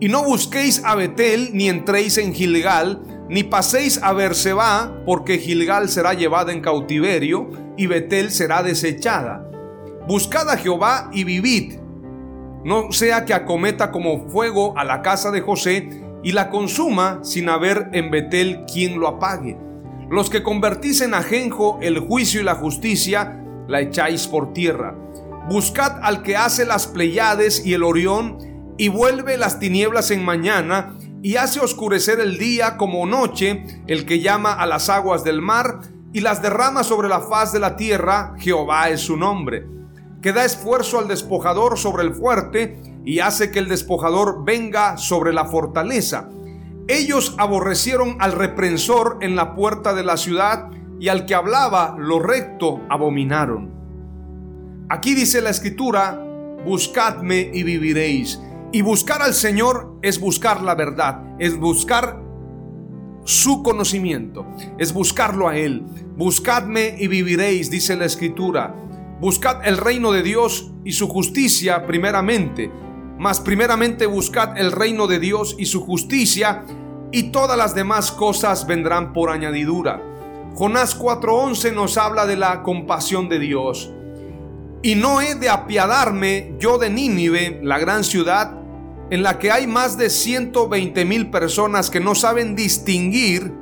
Y 0.00 0.08
no 0.08 0.24
busquéis 0.24 0.82
a 0.84 0.94
Betel, 0.94 1.50
ni 1.54 1.68
entréis 1.68 2.18
en 2.18 2.32
Gilgal, 2.32 3.02
ni 3.28 3.42
paséis 3.42 4.00
a 4.02 4.12
Berseba, 4.12 5.02
porque 5.04 5.38
Gilgal 5.38 5.88
será 5.88 6.14
llevada 6.14 6.52
en 6.52 6.60
cautiverio, 6.60 7.50
y 7.76 7.86
Betel 7.86 8.30
será 8.30 8.62
desechada. 8.62 9.50
Buscad 10.06 10.48
a 10.50 10.56
Jehová 10.56 11.10
y 11.12 11.24
vivid 11.24 11.78
no 12.64 12.92
sea 12.92 13.24
que 13.24 13.34
acometa 13.34 13.90
como 13.90 14.28
fuego 14.28 14.76
a 14.76 14.84
la 14.84 15.00
casa 15.00 15.30
de 15.30 15.40
José 15.40 15.88
y 16.22 16.32
la 16.32 16.50
consuma 16.50 17.20
sin 17.22 17.48
haber 17.48 17.88
en 17.92 18.10
Betel 18.10 18.64
quien 18.72 18.98
lo 18.98 19.08
apague. 19.08 19.58
Los 20.10 20.30
que 20.30 20.42
convertís 20.42 21.00
en 21.00 21.14
ajenjo 21.14 21.78
el 21.82 21.98
juicio 21.98 22.40
y 22.40 22.44
la 22.44 22.54
justicia, 22.54 23.44
la 23.66 23.80
echáis 23.80 24.26
por 24.26 24.52
tierra. 24.52 24.96
Buscad 25.48 26.00
al 26.02 26.22
que 26.22 26.36
hace 26.36 26.64
las 26.64 26.86
Pleiades 26.86 27.64
y 27.64 27.74
el 27.74 27.82
Orión 27.82 28.38
y 28.78 28.88
vuelve 28.88 29.36
las 29.36 29.58
tinieblas 29.58 30.10
en 30.10 30.24
mañana 30.24 30.96
y 31.22 31.36
hace 31.36 31.60
oscurecer 31.60 32.20
el 32.20 32.38
día 32.38 32.76
como 32.76 33.04
noche, 33.06 33.64
el 33.86 34.06
que 34.06 34.20
llama 34.20 34.52
a 34.52 34.66
las 34.66 34.88
aguas 34.88 35.24
del 35.24 35.42
mar 35.42 35.80
y 36.12 36.20
las 36.20 36.42
derrama 36.42 36.84
sobre 36.84 37.08
la 37.08 37.20
faz 37.20 37.52
de 37.52 37.60
la 37.60 37.76
tierra, 37.76 38.34
Jehová 38.38 38.88
es 38.88 39.00
su 39.00 39.16
nombre 39.16 39.78
que 40.22 40.32
da 40.32 40.44
esfuerzo 40.44 40.98
al 40.98 41.08
despojador 41.08 41.78
sobre 41.78 42.02
el 42.02 42.14
fuerte 42.14 42.80
y 43.08 43.20
hace 43.20 43.50
que 43.50 43.58
el 43.58 43.68
despojador 43.68 44.44
venga 44.44 44.98
sobre 44.98 45.32
la 45.32 45.46
fortaleza. 45.46 46.28
Ellos 46.88 47.34
aborrecieron 47.38 48.18
al 48.20 48.32
reprensor 48.32 49.16
en 49.22 49.34
la 49.34 49.54
puerta 49.54 49.94
de 49.94 50.04
la 50.04 50.18
ciudad 50.18 50.68
y 51.00 51.08
al 51.08 51.24
que 51.24 51.34
hablaba 51.34 51.96
lo 51.98 52.18
recto 52.18 52.82
abominaron. 52.90 53.70
Aquí 54.90 55.14
dice 55.14 55.40
la 55.40 55.48
escritura 55.48 56.22
buscadme 56.66 57.50
y 57.50 57.62
viviréis. 57.62 58.42
Y 58.72 58.82
buscar 58.82 59.22
al 59.22 59.32
Señor 59.32 59.98
es 60.02 60.20
buscar 60.20 60.60
la 60.60 60.74
verdad, 60.74 61.34
es 61.38 61.58
buscar 61.58 62.20
su 63.24 63.62
conocimiento, 63.62 64.46
es 64.76 64.92
buscarlo 64.92 65.48
a 65.48 65.56
Él. 65.56 65.82
Buscadme 66.14 66.94
y 66.98 67.08
viviréis, 67.08 67.70
dice 67.70 67.96
la 67.96 68.04
Escritura. 68.04 68.74
Buscad 69.18 69.66
el 69.66 69.78
reino 69.78 70.12
de 70.12 70.22
Dios 70.22 70.72
y 70.84 70.92
su 70.92 71.08
justicia 71.08 71.86
primeramente. 71.86 72.70
Mas 73.18 73.40
primeramente 73.40 74.06
buscad 74.06 74.56
el 74.56 74.72
reino 74.72 75.06
de 75.06 75.18
Dios 75.18 75.56
y 75.58 75.66
su 75.66 75.84
justicia 75.84 76.64
y 77.10 77.24
todas 77.30 77.56
las 77.56 77.74
demás 77.74 78.12
cosas 78.12 78.66
vendrán 78.66 79.12
por 79.12 79.30
añadidura. 79.30 80.02
Jonás 80.54 80.98
4:11 80.98 81.72
nos 81.72 81.96
habla 81.96 82.26
de 82.26 82.36
la 82.36 82.62
compasión 82.62 83.28
de 83.28 83.38
Dios. 83.38 83.92
Y 84.82 84.94
no 84.94 85.20
he 85.20 85.34
de 85.34 85.48
apiadarme 85.48 86.54
yo 86.58 86.78
de 86.78 86.90
Nínive, 86.90 87.60
la 87.62 87.78
gran 87.78 88.04
ciudad, 88.04 88.54
en 89.10 89.22
la 89.22 89.38
que 89.38 89.50
hay 89.50 89.66
más 89.66 89.98
de 89.98 90.10
120 90.10 91.04
mil 91.04 91.30
personas 91.30 91.90
que 91.90 92.00
no 92.00 92.14
saben 92.14 92.54
distinguir. 92.54 93.52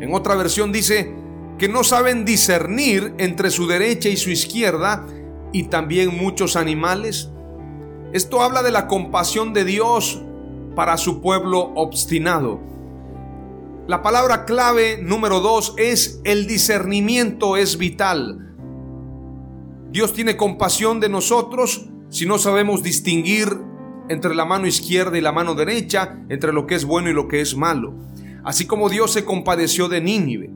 En 0.00 0.14
otra 0.14 0.34
versión 0.36 0.72
dice 0.72 1.12
que 1.58 1.68
no 1.68 1.84
saben 1.84 2.24
discernir 2.24 3.14
entre 3.18 3.50
su 3.50 3.66
derecha 3.66 4.08
y 4.08 4.16
su 4.16 4.30
izquierda 4.30 5.04
y 5.52 5.64
también 5.64 6.16
muchos 6.16 6.56
animales. 6.56 7.30
Esto 8.12 8.40
habla 8.42 8.62
de 8.62 8.70
la 8.70 8.86
compasión 8.86 9.52
de 9.52 9.64
Dios 9.64 10.22
para 10.74 10.96
su 10.96 11.20
pueblo 11.20 11.72
obstinado. 11.74 12.60
La 13.86 14.02
palabra 14.02 14.44
clave 14.44 14.98
número 15.02 15.40
dos 15.40 15.74
es 15.76 16.20
el 16.24 16.46
discernimiento 16.46 17.56
es 17.56 17.76
vital. 17.76 18.54
Dios 19.90 20.12
tiene 20.14 20.36
compasión 20.36 21.00
de 21.00 21.08
nosotros 21.08 21.86
si 22.08 22.24
no 22.24 22.38
sabemos 22.38 22.82
distinguir 22.82 23.58
entre 24.08 24.34
la 24.34 24.46
mano 24.46 24.66
izquierda 24.66 25.18
y 25.18 25.20
la 25.20 25.32
mano 25.32 25.54
derecha, 25.54 26.18
entre 26.30 26.52
lo 26.54 26.66
que 26.66 26.76
es 26.76 26.86
bueno 26.86 27.10
y 27.10 27.12
lo 27.12 27.28
que 27.28 27.42
es 27.42 27.56
malo. 27.56 27.94
Así 28.42 28.66
como 28.66 28.88
Dios 28.88 29.12
se 29.12 29.26
compadeció 29.26 29.88
de 29.88 30.00
Nínive. 30.00 30.50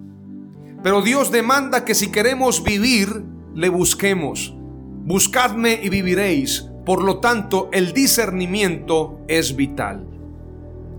Pero 0.82 1.02
Dios 1.02 1.30
demanda 1.30 1.84
que 1.84 1.94
si 1.94 2.10
queremos 2.10 2.62
vivir, 2.64 3.24
le 3.54 3.68
busquemos. 3.68 4.54
Buscadme 5.04 5.78
y 5.82 5.90
viviréis. 5.90 6.71
Por 6.84 7.04
lo 7.04 7.20
tanto, 7.20 7.68
el 7.72 7.92
discernimiento 7.92 9.20
es 9.28 9.54
vital. 9.54 10.06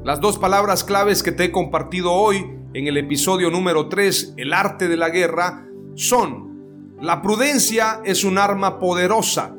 Las 0.04 0.22
dos 0.22 0.38
palabras 0.38 0.84
claves 0.84 1.24
que 1.24 1.32
te 1.32 1.46
he 1.46 1.52
compartido 1.52 2.12
hoy 2.12 2.46
en 2.74 2.88
el 2.88 2.98
episodio 2.98 3.50
número 3.50 3.90
3, 3.90 4.34
el 4.38 4.54
arte 4.54 4.88
de 4.88 4.98
la 4.98 5.10
guerra, 5.10 5.66
son, 5.96 6.96
la 7.02 7.22
prudencia 7.22 8.02
es 8.04 8.24
un 8.24 8.38
arma 8.38 8.80
poderosa, 8.80 9.56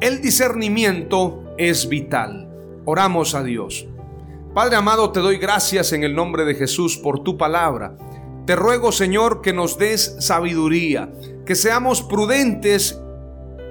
el 0.00 0.20
discernimiento 0.20 1.44
es 1.58 1.88
vital. 1.88 2.48
Oramos 2.84 3.36
a 3.36 3.44
Dios. 3.44 3.86
Padre 4.52 4.76
amado, 4.76 5.12
te 5.12 5.20
doy 5.20 5.38
gracias 5.38 5.92
en 5.92 6.02
el 6.02 6.14
nombre 6.14 6.44
de 6.44 6.56
Jesús 6.56 6.98
por 6.98 7.22
tu 7.22 7.38
palabra. 7.38 7.96
Te 8.44 8.56
ruego, 8.56 8.90
Señor, 8.90 9.40
que 9.40 9.52
nos 9.52 9.78
des 9.78 10.16
sabiduría, 10.18 11.12
que 11.46 11.54
seamos 11.54 12.02
prudentes 12.02 13.01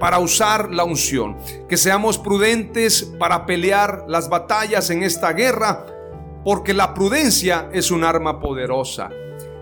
para 0.02 0.18
usar 0.18 0.74
la 0.74 0.82
unción, 0.82 1.36
que 1.68 1.76
seamos 1.76 2.18
prudentes 2.18 3.04
para 3.20 3.46
pelear 3.46 4.04
las 4.08 4.28
batallas 4.28 4.90
en 4.90 5.04
esta 5.04 5.32
guerra, 5.32 5.86
porque 6.44 6.74
la 6.74 6.92
prudencia 6.92 7.70
es 7.72 7.92
un 7.92 8.02
arma 8.02 8.40
poderosa. 8.40 9.10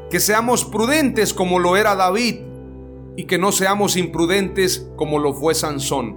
Que 0.09 0.19
seamos 0.19 0.65
prudentes 0.65 1.35
como 1.35 1.59
lo 1.59 1.77
era 1.77 1.95
David 1.95 2.37
y 3.19 3.25
que 3.25 3.37
no 3.37 3.53
seamos 3.53 3.99
imprudentes 3.99 4.89
como 4.97 5.19
lo 5.19 5.35
fue 5.35 5.55
Sansón. 5.55 6.17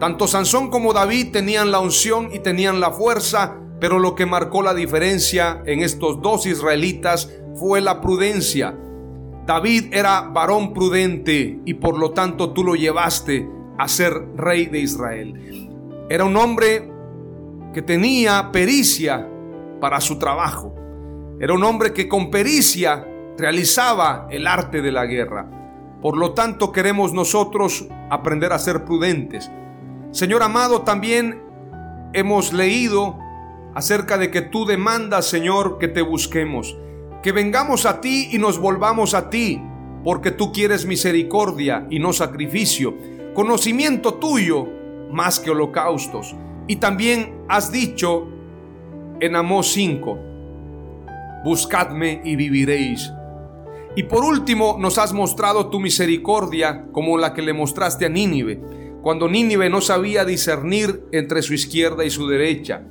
Tanto 0.00 0.26
Sansón 0.26 0.68
como 0.68 0.92
David 0.92 1.30
tenían 1.30 1.70
la 1.70 1.78
unción 1.78 2.30
y 2.32 2.40
tenían 2.40 2.80
la 2.80 2.90
fuerza, 2.90 3.56
pero 3.78 4.00
lo 4.00 4.16
que 4.16 4.26
marcó 4.26 4.62
la 4.62 4.74
diferencia 4.74 5.62
en 5.64 5.84
estos 5.84 6.20
dos 6.22 6.44
israelitas 6.44 7.30
fue 7.54 7.80
la 7.80 8.00
prudencia. 8.00 8.76
David 9.46 9.92
era 9.92 10.20
varón 10.22 10.72
prudente 10.72 11.60
y 11.64 11.74
por 11.74 11.98
lo 11.98 12.12
tanto 12.12 12.52
tú 12.52 12.62
lo 12.62 12.76
llevaste 12.76 13.48
a 13.76 13.88
ser 13.88 14.12
rey 14.36 14.66
de 14.66 14.78
Israel. 14.78 15.68
Era 16.08 16.24
un 16.24 16.36
hombre 16.36 16.88
que 17.74 17.82
tenía 17.82 18.52
pericia 18.52 19.28
para 19.80 20.00
su 20.00 20.18
trabajo. 20.18 20.74
Era 21.40 21.54
un 21.54 21.64
hombre 21.64 21.92
que 21.92 22.08
con 22.08 22.30
pericia 22.30 23.04
realizaba 23.36 24.28
el 24.30 24.46
arte 24.46 24.80
de 24.80 24.92
la 24.92 25.06
guerra. 25.06 25.48
Por 26.00 26.16
lo 26.16 26.34
tanto 26.34 26.70
queremos 26.70 27.12
nosotros 27.12 27.88
aprender 28.10 28.52
a 28.52 28.58
ser 28.58 28.84
prudentes. 28.84 29.50
Señor 30.12 30.42
amado, 30.42 30.82
también 30.82 31.42
hemos 32.12 32.52
leído 32.52 33.18
acerca 33.74 34.18
de 34.18 34.30
que 34.30 34.42
tú 34.42 34.66
demandas, 34.66 35.26
Señor, 35.26 35.78
que 35.78 35.88
te 35.88 36.02
busquemos 36.02 36.76
que 37.22 37.32
vengamos 37.32 37.86
a 37.86 38.00
ti 38.00 38.28
y 38.32 38.38
nos 38.38 38.58
volvamos 38.58 39.14
a 39.14 39.30
ti, 39.30 39.62
porque 40.04 40.32
tú 40.32 40.52
quieres 40.52 40.86
misericordia 40.86 41.86
y 41.88 42.00
no 42.00 42.12
sacrificio, 42.12 42.96
conocimiento 43.34 44.14
tuyo 44.14 44.66
más 45.10 45.38
que 45.38 45.50
holocaustos. 45.50 46.34
Y 46.66 46.76
también 46.76 47.44
has 47.48 47.70
dicho 47.70 48.28
en 49.20 49.36
Amós 49.36 49.72
5, 49.72 50.18
buscadme 51.44 52.20
y 52.24 52.34
viviréis. 52.34 53.12
Y 53.94 54.04
por 54.04 54.24
último 54.24 54.76
nos 54.80 54.98
has 54.98 55.12
mostrado 55.12 55.68
tu 55.68 55.78
misericordia 55.78 56.86
como 56.92 57.18
la 57.18 57.34
que 57.34 57.42
le 57.42 57.52
mostraste 57.52 58.06
a 58.06 58.08
Nínive, 58.08 58.60
cuando 59.02 59.28
Nínive 59.28 59.68
no 59.68 59.80
sabía 59.80 60.24
discernir 60.24 61.04
entre 61.12 61.42
su 61.42 61.54
izquierda 61.54 62.04
y 62.04 62.10
su 62.10 62.26
derecha 62.26 62.82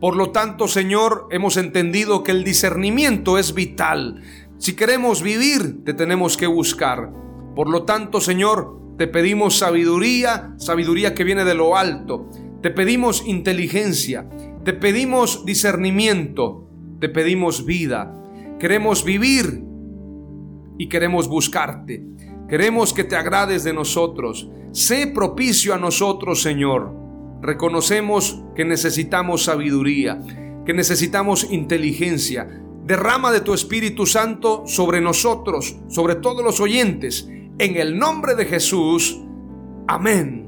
por 0.00 0.14
lo 0.14 0.30
tanto, 0.30 0.68
Señor, 0.68 1.26
hemos 1.30 1.56
entendido 1.56 2.22
que 2.22 2.30
el 2.30 2.44
discernimiento 2.44 3.36
es 3.36 3.52
vital. 3.52 4.22
Si 4.58 4.76
queremos 4.76 5.22
vivir, 5.22 5.84
te 5.84 5.92
tenemos 5.92 6.36
que 6.36 6.46
buscar. 6.46 7.12
Por 7.56 7.68
lo 7.68 7.82
tanto, 7.82 8.20
Señor, 8.20 8.78
te 8.96 9.08
pedimos 9.08 9.58
sabiduría, 9.58 10.54
sabiduría 10.58 11.14
que 11.14 11.24
viene 11.24 11.44
de 11.44 11.56
lo 11.56 11.76
alto. 11.76 12.30
Te 12.62 12.70
pedimos 12.70 13.26
inteligencia, 13.26 14.28
te 14.64 14.72
pedimos 14.72 15.44
discernimiento, 15.44 16.68
te 17.00 17.08
pedimos 17.08 17.64
vida. 17.64 18.14
Queremos 18.60 19.04
vivir 19.04 19.64
y 20.78 20.88
queremos 20.88 21.26
buscarte. 21.26 22.04
Queremos 22.48 22.92
que 22.92 23.02
te 23.02 23.16
agrades 23.16 23.64
de 23.64 23.72
nosotros. 23.72 24.48
Sé 24.70 25.08
propicio 25.08 25.74
a 25.74 25.78
nosotros, 25.78 26.40
Señor 26.40 27.07
Reconocemos 27.40 28.42
que 28.56 28.64
necesitamos 28.64 29.44
sabiduría, 29.44 30.20
que 30.66 30.74
necesitamos 30.74 31.50
inteligencia. 31.50 32.48
Derrama 32.84 33.30
de 33.32 33.40
tu 33.40 33.54
Espíritu 33.54 34.06
Santo 34.06 34.64
sobre 34.66 35.00
nosotros, 35.00 35.76
sobre 35.88 36.16
todos 36.16 36.44
los 36.44 36.60
oyentes. 36.60 37.28
En 37.58 37.76
el 37.76 37.98
nombre 37.98 38.34
de 38.34 38.46
Jesús. 38.46 39.20
Amén. 39.86 40.47